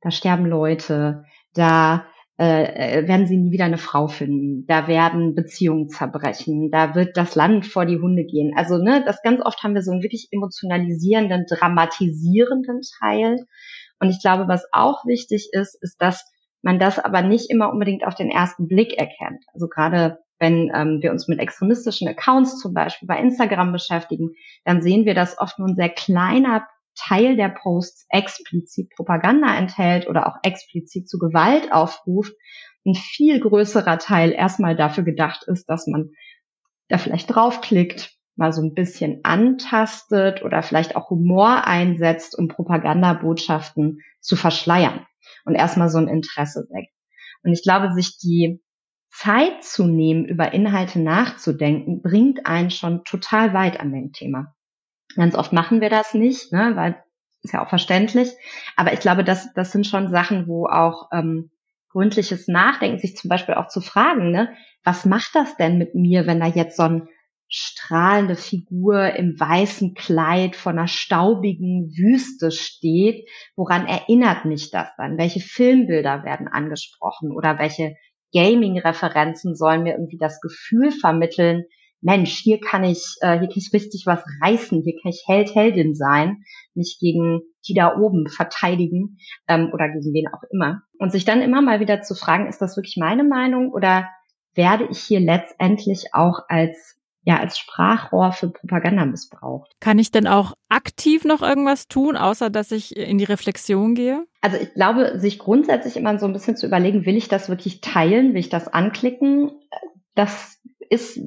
Da 0.00 0.10
sterben 0.10 0.46
Leute, 0.46 1.24
da 1.54 2.06
äh, 2.38 3.06
werden 3.08 3.26
sie 3.26 3.36
nie 3.36 3.50
wieder 3.50 3.64
eine 3.64 3.78
Frau 3.78 4.06
finden, 4.06 4.64
da 4.66 4.86
werden 4.86 5.34
Beziehungen 5.34 5.88
zerbrechen, 5.88 6.70
da 6.70 6.94
wird 6.94 7.16
das 7.16 7.34
Land 7.34 7.66
vor 7.66 7.84
die 7.84 7.98
Hunde 7.98 8.24
gehen. 8.24 8.52
Also 8.56 8.78
ne, 8.78 9.02
das 9.04 9.22
ganz 9.22 9.44
oft 9.44 9.62
haben 9.62 9.74
wir 9.74 9.82
so 9.82 9.90
einen 9.90 10.02
wirklich 10.02 10.28
emotionalisierenden, 10.30 11.46
dramatisierenden 11.48 12.80
Teil. 13.00 13.44
Und 13.98 14.10
ich 14.10 14.20
glaube, 14.22 14.46
was 14.46 14.64
auch 14.70 15.04
wichtig 15.04 15.50
ist, 15.52 15.76
ist, 15.82 15.96
dass 16.00 16.24
man 16.62 16.78
das 16.78 17.00
aber 17.00 17.22
nicht 17.22 17.50
immer 17.50 17.72
unbedingt 17.72 18.06
auf 18.06 18.14
den 18.14 18.30
ersten 18.30 18.68
Blick 18.68 18.96
erkennt. 18.96 19.44
Also 19.52 19.68
gerade 19.68 20.18
wenn 20.38 20.70
ähm, 20.72 20.98
wir 21.02 21.10
uns 21.10 21.26
mit 21.26 21.40
extremistischen 21.40 22.06
Accounts 22.06 22.60
zum 22.60 22.72
Beispiel 22.72 23.08
bei 23.08 23.18
Instagram 23.18 23.72
beschäftigen, 23.72 24.30
dann 24.64 24.80
sehen 24.80 25.04
wir, 25.04 25.14
dass 25.14 25.38
oft 25.38 25.58
nur 25.58 25.66
ein 25.66 25.74
sehr 25.74 25.88
kleiner 25.88 26.68
Teil 26.98 27.36
der 27.36 27.48
Posts 27.48 28.06
explizit 28.10 28.90
Propaganda 28.94 29.56
enthält 29.56 30.08
oder 30.08 30.26
auch 30.26 30.36
explizit 30.42 31.08
zu 31.08 31.18
Gewalt 31.18 31.72
aufruft. 31.72 32.32
Ein 32.84 32.94
viel 32.94 33.40
größerer 33.40 33.98
Teil 33.98 34.32
erstmal 34.32 34.76
dafür 34.76 35.04
gedacht 35.04 35.44
ist, 35.46 35.68
dass 35.68 35.86
man 35.86 36.10
da 36.88 36.98
vielleicht 36.98 37.34
draufklickt, 37.34 38.14
mal 38.36 38.52
so 38.52 38.62
ein 38.62 38.74
bisschen 38.74 39.20
antastet 39.24 40.42
oder 40.42 40.62
vielleicht 40.62 40.96
auch 40.96 41.10
Humor 41.10 41.66
einsetzt, 41.66 42.38
um 42.38 42.48
Propagandabotschaften 42.48 44.00
zu 44.20 44.36
verschleiern 44.36 45.06
und 45.44 45.54
erstmal 45.54 45.90
so 45.90 45.98
ein 45.98 46.08
Interesse 46.08 46.66
weckt. 46.70 46.92
Und 47.42 47.52
ich 47.52 47.62
glaube, 47.62 47.92
sich 47.92 48.18
die 48.18 48.62
Zeit 49.10 49.64
zu 49.64 49.86
nehmen, 49.86 50.24
über 50.24 50.52
Inhalte 50.52 51.00
nachzudenken, 51.00 52.02
bringt 52.02 52.46
einen 52.46 52.70
schon 52.70 53.04
total 53.04 53.52
weit 53.54 53.80
an 53.80 53.92
dem 53.92 54.12
Thema. 54.12 54.54
Ganz 55.16 55.34
oft 55.34 55.52
machen 55.52 55.80
wir 55.80 55.90
das 55.90 56.14
nicht, 56.14 56.52
ne, 56.52 56.72
weil 56.74 57.02
ist 57.42 57.52
ja 57.52 57.64
auch 57.64 57.68
verständlich. 57.68 58.30
Aber 58.76 58.92
ich 58.92 59.00
glaube, 59.00 59.24
das, 59.24 59.52
das 59.54 59.72
sind 59.72 59.86
schon 59.86 60.10
Sachen, 60.10 60.48
wo 60.48 60.66
auch 60.66 61.08
ähm, 61.12 61.50
gründliches 61.90 62.48
Nachdenken, 62.48 62.98
sich 62.98 63.16
zum 63.16 63.28
Beispiel 63.28 63.54
auch 63.54 63.68
zu 63.68 63.80
fragen, 63.80 64.30
ne, 64.30 64.54
was 64.84 65.04
macht 65.04 65.34
das 65.34 65.56
denn 65.56 65.78
mit 65.78 65.94
mir, 65.94 66.26
wenn 66.26 66.40
da 66.40 66.46
jetzt 66.46 66.76
so 66.76 66.82
ein 66.84 67.08
strahlende 67.50 68.36
Figur 68.36 69.14
im 69.14 69.38
weißen 69.40 69.94
Kleid 69.94 70.54
vor 70.54 70.72
einer 70.72 70.86
staubigen 70.86 71.90
Wüste 71.96 72.50
steht. 72.50 73.26
Woran 73.56 73.86
erinnert 73.86 74.44
mich 74.44 74.70
das 74.70 74.88
dann? 74.98 75.16
Welche 75.16 75.40
Filmbilder 75.40 76.24
werden 76.24 76.46
angesprochen 76.48 77.32
oder 77.32 77.58
welche 77.58 77.96
Gaming-Referenzen 78.34 79.56
sollen 79.56 79.82
mir 79.82 79.92
irgendwie 79.92 80.18
das 80.18 80.42
Gefühl 80.42 80.90
vermitteln, 80.90 81.64
Mensch, 82.00 82.32
hier 82.32 82.60
kann 82.60 82.84
ich, 82.84 83.16
äh, 83.20 83.38
hier 83.38 83.48
kann 83.48 83.56
ich 83.56 83.72
richtig 83.72 84.04
was 84.06 84.22
reißen, 84.42 84.82
hier 84.82 84.94
kann 85.02 85.10
ich 85.10 85.24
Held, 85.26 85.54
Heldin 85.54 85.94
sein, 85.94 86.44
mich 86.74 86.98
gegen 87.00 87.40
die 87.66 87.74
da 87.74 87.96
oben 87.96 88.28
verteidigen 88.28 89.18
ähm, 89.48 89.70
oder 89.72 89.88
gegen 89.88 90.12
wen 90.12 90.28
auch 90.28 90.42
immer. 90.50 90.82
Und 90.98 91.12
sich 91.12 91.24
dann 91.24 91.42
immer 91.42 91.60
mal 91.60 91.80
wieder 91.80 92.02
zu 92.02 92.14
fragen, 92.14 92.48
ist 92.48 92.62
das 92.62 92.76
wirklich 92.76 92.96
meine 92.98 93.24
Meinung 93.24 93.72
oder 93.72 94.08
werde 94.54 94.88
ich 94.90 95.00
hier 95.00 95.20
letztendlich 95.20 96.14
auch 96.14 96.40
als 96.48 96.98
ja 97.28 97.38
als 97.38 97.58
Sprachrohr 97.58 98.32
für 98.32 98.48
Propaganda 98.48 99.04
missbraucht. 99.04 99.70
Kann 99.80 99.98
ich 99.98 100.10
denn 100.10 100.26
auch 100.26 100.54
aktiv 100.70 101.24
noch 101.24 101.42
irgendwas 101.42 101.86
tun, 101.86 102.16
außer 102.16 102.48
dass 102.48 102.72
ich 102.72 102.96
in 102.96 103.18
die 103.18 103.24
Reflexion 103.24 103.94
gehe? 103.94 104.24
Also 104.40 104.56
ich 104.56 104.72
glaube, 104.72 105.18
sich 105.18 105.38
grundsätzlich 105.38 105.98
immer 105.98 106.18
so 106.18 106.24
ein 106.24 106.32
bisschen 106.32 106.56
zu 106.56 106.66
überlegen, 106.66 107.04
will 107.04 107.16
ich 107.16 107.28
das 107.28 107.50
wirklich 107.50 107.82
teilen, 107.82 108.32
will 108.32 108.40
ich 108.40 108.48
das 108.48 108.68
anklicken? 108.68 109.50
Das 110.14 110.58
ist, 110.88 111.20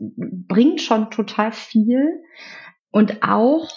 bringt 0.51 0.81
schon 0.81 1.11
total 1.11 1.51
viel. 1.51 2.23
Und 2.91 3.23
auch 3.23 3.69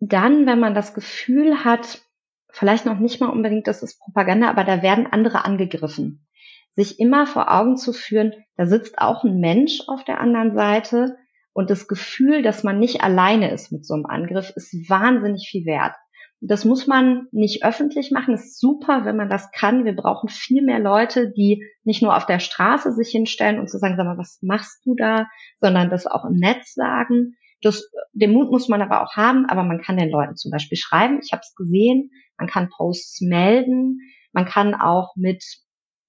dann, 0.00 0.46
wenn 0.46 0.60
man 0.60 0.74
das 0.74 0.94
Gefühl 0.94 1.64
hat, 1.64 2.02
vielleicht 2.50 2.86
noch 2.86 2.98
nicht 2.98 3.20
mal 3.20 3.30
unbedingt, 3.30 3.66
das 3.66 3.82
ist 3.82 3.98
Propaganda, 4.00 4.48
aber 4.48 4.64
da 4.64 4.82
werden 4.82 5.06
andere 5.06 5.44
angegriffen. 5.44 6.26
Sich 6.76 6.98
immer 6.98 7.26
vor 7.26 7.52
Augen 7.52 7.76
zu 7.76 7.92
führen, 7.92 8.32
da 8.56 8.66
sitzt 8.66 8.98
auch 8.98 9.24
ein 9.24 9.38
Mensch 9.38 9.80
auf 9.86 10.04
der 10.04 10.20
anderen 10.20 10.54
Seite, 10.54 11.16
und 11.54 11.70
das 11.70 11.88
Gefühl, 11.88 12.42
dass 12.42 12.64
man 12.64 12.78
nicht 12.78 13.02
alleine 13.02 13.50
ist 13.52 13.72
mit 13.72 13.86
so 13.86 13.94
einem 13.94 14.06
Angriff, 14.06 14.52
ist 14.56 14.74
wahnsinnig 14.90 15.48
viel 15.48 15.64
wert. 15.64 15.94
Das 16.46 16.66
muss 16.66 16.86
man 16.86 17.26
nicht 17.32 17.64
öffentlich 17.64 18.10
machen. 18.10 18.34
Es 18.34 18.44
ist 18.44 18.60
super, 18.60 19.04
wenn 19.04 19.16
man 19.16 19.30
das 19.30 19.50
kann. 19.50 19.84
Wir 19.84 19.96
brauchen 19.96 20.28
viel 20.28 20.62
mehr 20.62 20.78
Leute, 20.78 21.32
die 21.32 21.64
nicht 21.84 22.02
nur 22.02 22.14
auf 22.16 22.26
der 22.26 22.38
Straße 22.38 22.92
sich 22.92 23.08
hinstellen 23.08 23.58
und 23.58 23.70
zu 23.70 23.78
sagen, 23.78 23.96
sag 23.96 24.04
mal, 24.04 24.18
was 24.18 24.38
machst 24.42 24.84
du 24.84 24.94
da, 24.94 25.26
sondern 25.60 25.88
das 25.88 26.06
auch 26.06 26.24
im 26.24 26.36
Netz 26.36 26.74
sagen. 26.74 27.36
Das, 27.62 27.88
den 28.12 28.32
Mut 28.32 28.50
muss 28.50 28.68
man 28.68 28.82
aber 28.82 29.02
auch 29.02 29.16
haben, 29.16 29.46
aber 29.46 29.62
man 29.62 29.80
kann 29.80 29.96
den 29.96 30.10
Leuten 30.10 30.36
zum 30.36 30.50
Beispiel 30.50 30.76
schreiben. 30.76 31.20
Ich 31.24 31.32
habe 31.32 31.40
es 31.40 31.54
gesehen. 31.54 32.10
Man 32.36 32.46
kann 32.46 32.68
Posts 32.68 33.22
melden. 33.22 34.00
Man 34.32 34.44
kann 34.44 34.74
auch 34.74 35.16
mit 35.16 35.42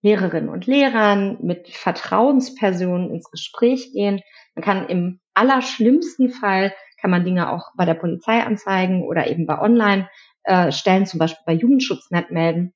Lehrerinnen 0.02 0.50
und 0.50 0.68
Lehrern, 0.68 1.38
mit 1.42 1.70
Vertrauenspersonen 1.70 3.10
ins 3.10 3.32
Gespräch 3.32 3.94
gehen. 3.94 4.22
Man 4.54 4.64
kann 4.64 4.88
im 4.88 5.20
allerschlimmsten 5.34 6.30
Fall 6.30 6.74
kann 7.06 7.12
man 7.12 7.24
Dinge 7.24 7.52
auch 7.52 7.72
bei 7.76 7.86
der 7.86 7.94
Polizei 7.94 8.42
anzeigen 8.42 9.04
oder 9.04 9.28
eben 9.28 9.46
bei 9.46 9.62
Online-Stellen, 9.62 11.04
äh, 11.04 11.06
zum 11.06 11.20
Beispiel 11.20 11.44
bei 11.46 11.54
Jugendschutznet 11.54 12.32
melden. 12.32 12.74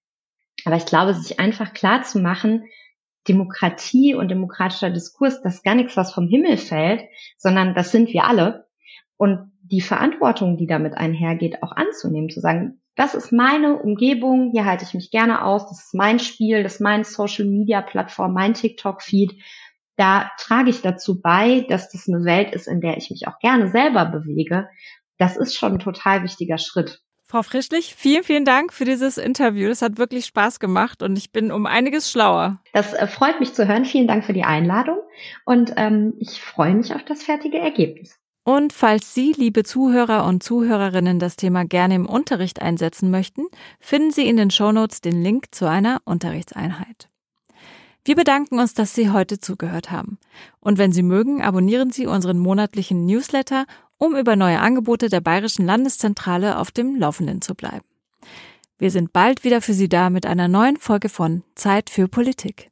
Aber 0.65 0.75
ich 0.75 0.85
glaube, 0.85 1.15
sich 1.15 1.39
einfach 1.39 1.73
klar 1.73 2.03
zu 2.03 2.19
machen, 2.19 2.65
Demokratie 3.27 4.13
und 4.13 4.29
demokratischer 4.29 4.91
Diskurs, 4.91 5.41
das 5.41 5.55
ist 5.55 5.63
gar 5.63 5.73
nichts, 5.73 5.97
was 5.97 6.13
vom 6.13 6.27
Himmel 6.27 6.57
fällt, 6.57 7.05
sondern 7.39 7.73
das 7.73 7.91
sind 7.91 8.13
wir 8.13 8.25
alle. 8.25 8.67
Und 9.17 9.51
die 9.63 9.81
Verantwortung, 9.81 10.57
die 10.57 10.67
damit 10.67 10.93
einhergeht, 10.93 11.63
auch 11.63 11.71
anzunehmen, 11.71 12.29
zu 12.29 12.39
sagen, 12.39 12.83
das 12.95 13.15
ist 13.15 13.31
meine 13.31 13.81
Umgebung, 13.81 14.51
hier 14.51 14.65
halte 14.65 14.85
ich 14.85 14.93
mich 14.93 15.09
gerne 15.09 15.43
aus, 15.43 15.67
das 15.69 15.85
ist 15.85 15.95
mein 15.95 16.19
Spiel, 16.19 16.61
das 16.61 16.75
ist 16.75 16.81
mein 16.81 17.03
Social 17.03 17.45
Media 17.45 17.81
Plattform, 17.81 18.33
mein 18.33 18.53
TikTok 18.53 19.01
Feed 19.01 19.41
da 19.99 20.31
trage 20.37 20.69
ich 20.69 20.81
dazu 20.81 21.21
bei, 21.21 21.65
dass 21.67 21.91
das 21.91 22.07
eine 22.07 22.23
Welt 22.23 22.53
ist, 22.55 22.67
in 22.67 22.79
der 22.79 22.97
ich 22.97 23.11
mich 23.11 23.27
auch 23.27 23.37
gerne 23.39 23.69
selber 23.69 24.05
bewege. 24.05 24.69
Das 25.17 25.35
ist 25.35 25.55
schon 25.55 25.73
ein 25.73 25.79
total 25.79 26.23
wichtiger 26.23 26.57
Schritt. 26.57 27.01
Frau 27.25 27.43
Frischlich, 27.43 27.93
vielen, 27.95 28.23
vielen 28.23 28.45
Dank 28.45 28.73
für 28.73 28.85
dieses 28.85 29.17
Interview. 29.17 29.67
Das 29.67 29.81
hat 29.81 29.97
wirklich 29.97 30.25
Spaß 30.25 30.59
gemacht 30.59 31.03
und 31.03 31.17
ich 31.17 31.31
bin 31.31 31.51
um 31.51 31.65
einiges 31.65 32.09
schlauer. 32.09 32.61
Das 32.73 32.93
äh, 32.93 33.05
freut 33.07 33.39
mich 33.39 33.53
zu 33.53 33.67
hören. 33.67 33.85
Vielen 33.85 34.07
Dank 34.07 34.23
für 34.23 34.33
die 34.33 34.45
Einladung 34.45 34.97
und 35.45 35.73
ähm, 35.75 36.13
ich 36.17 36.41
freue 36.41 36.73
mich 36.73 36.95
auf 36.95 37.03
das 37.03 37.21
fertige 37.21 37.59
Ergebnis. 37.59 38.17
Und 38.45 38.73
falls 38.73 39.13
Sie, 39.13 39.33
liebe 39.33 39.63
Zuhörer 39.63 40.25
und 40.25 40.41
Zuhörerinnen, 40.41 41.19
das 41.19 41.35
Thema 41.35 41.65
gerne 41.65 41.95
im 41.95 42.07
Unterricht 42.07 42.61
einsetzen 42.61 43.11
möchten, 43.11 43.43
finden 43.79 44.11
Sie 44.11 44.27
in 44.27 44.37
den 44.37 44.49
Shownotes 44.49 45.01
den 45.01 45.21
Link 45.21 45.53
zu 45.53 45.69
einer 45.69 46.01
Unterrichtseinheit. 46.05 47.08
Wir 48.05 48.15
bedanken 48.15 48.59
uns, 48.59 48.73
dass 48.73 48.95
Sie 48.95 49.09
heute 49.09 49.39
zugehört 49.39 49.91
haben. 49.91 50.17
Und 50.59 50.77
wenn 50.77 50.91
Sie 50.91 51.03
mögen, 51.03 51.41
abonnieren 51.41 51.91
Sie 51.91 52.07
unseren 52.07 52.39
monatlichen 52.39 53.05
Newsletter, 53.05 53.65
um 53.97 54.15
über 54.15 54.35
neue 54.35 54.59
Angebote 54.59 55.09
der 55.09 55.21
Bayerischen 55.21 55.65
Landeszentrale 55.65 56.57
auf 56.57 56.71
dem 56.71 56.95
Laufenden 56.95 57.41
zu 57.41 57.55
bleiben. 57.55 57.85
Wir 58.77 58.91
sind 58.91 59.11
bald 59.11 59.43
wieder 59.43 59.61
für 59.61 59.73
Sie 59.73 59.89
da 59.89 60.09
mit 60.09 60.25
einer 60.25 60.47
neuen 60.47 60.77
Folge 60.77 61.09
von 61.09 61.43
Zeit 61.55 61.89
für 61.89 62.07
Politik. 62.07 62.71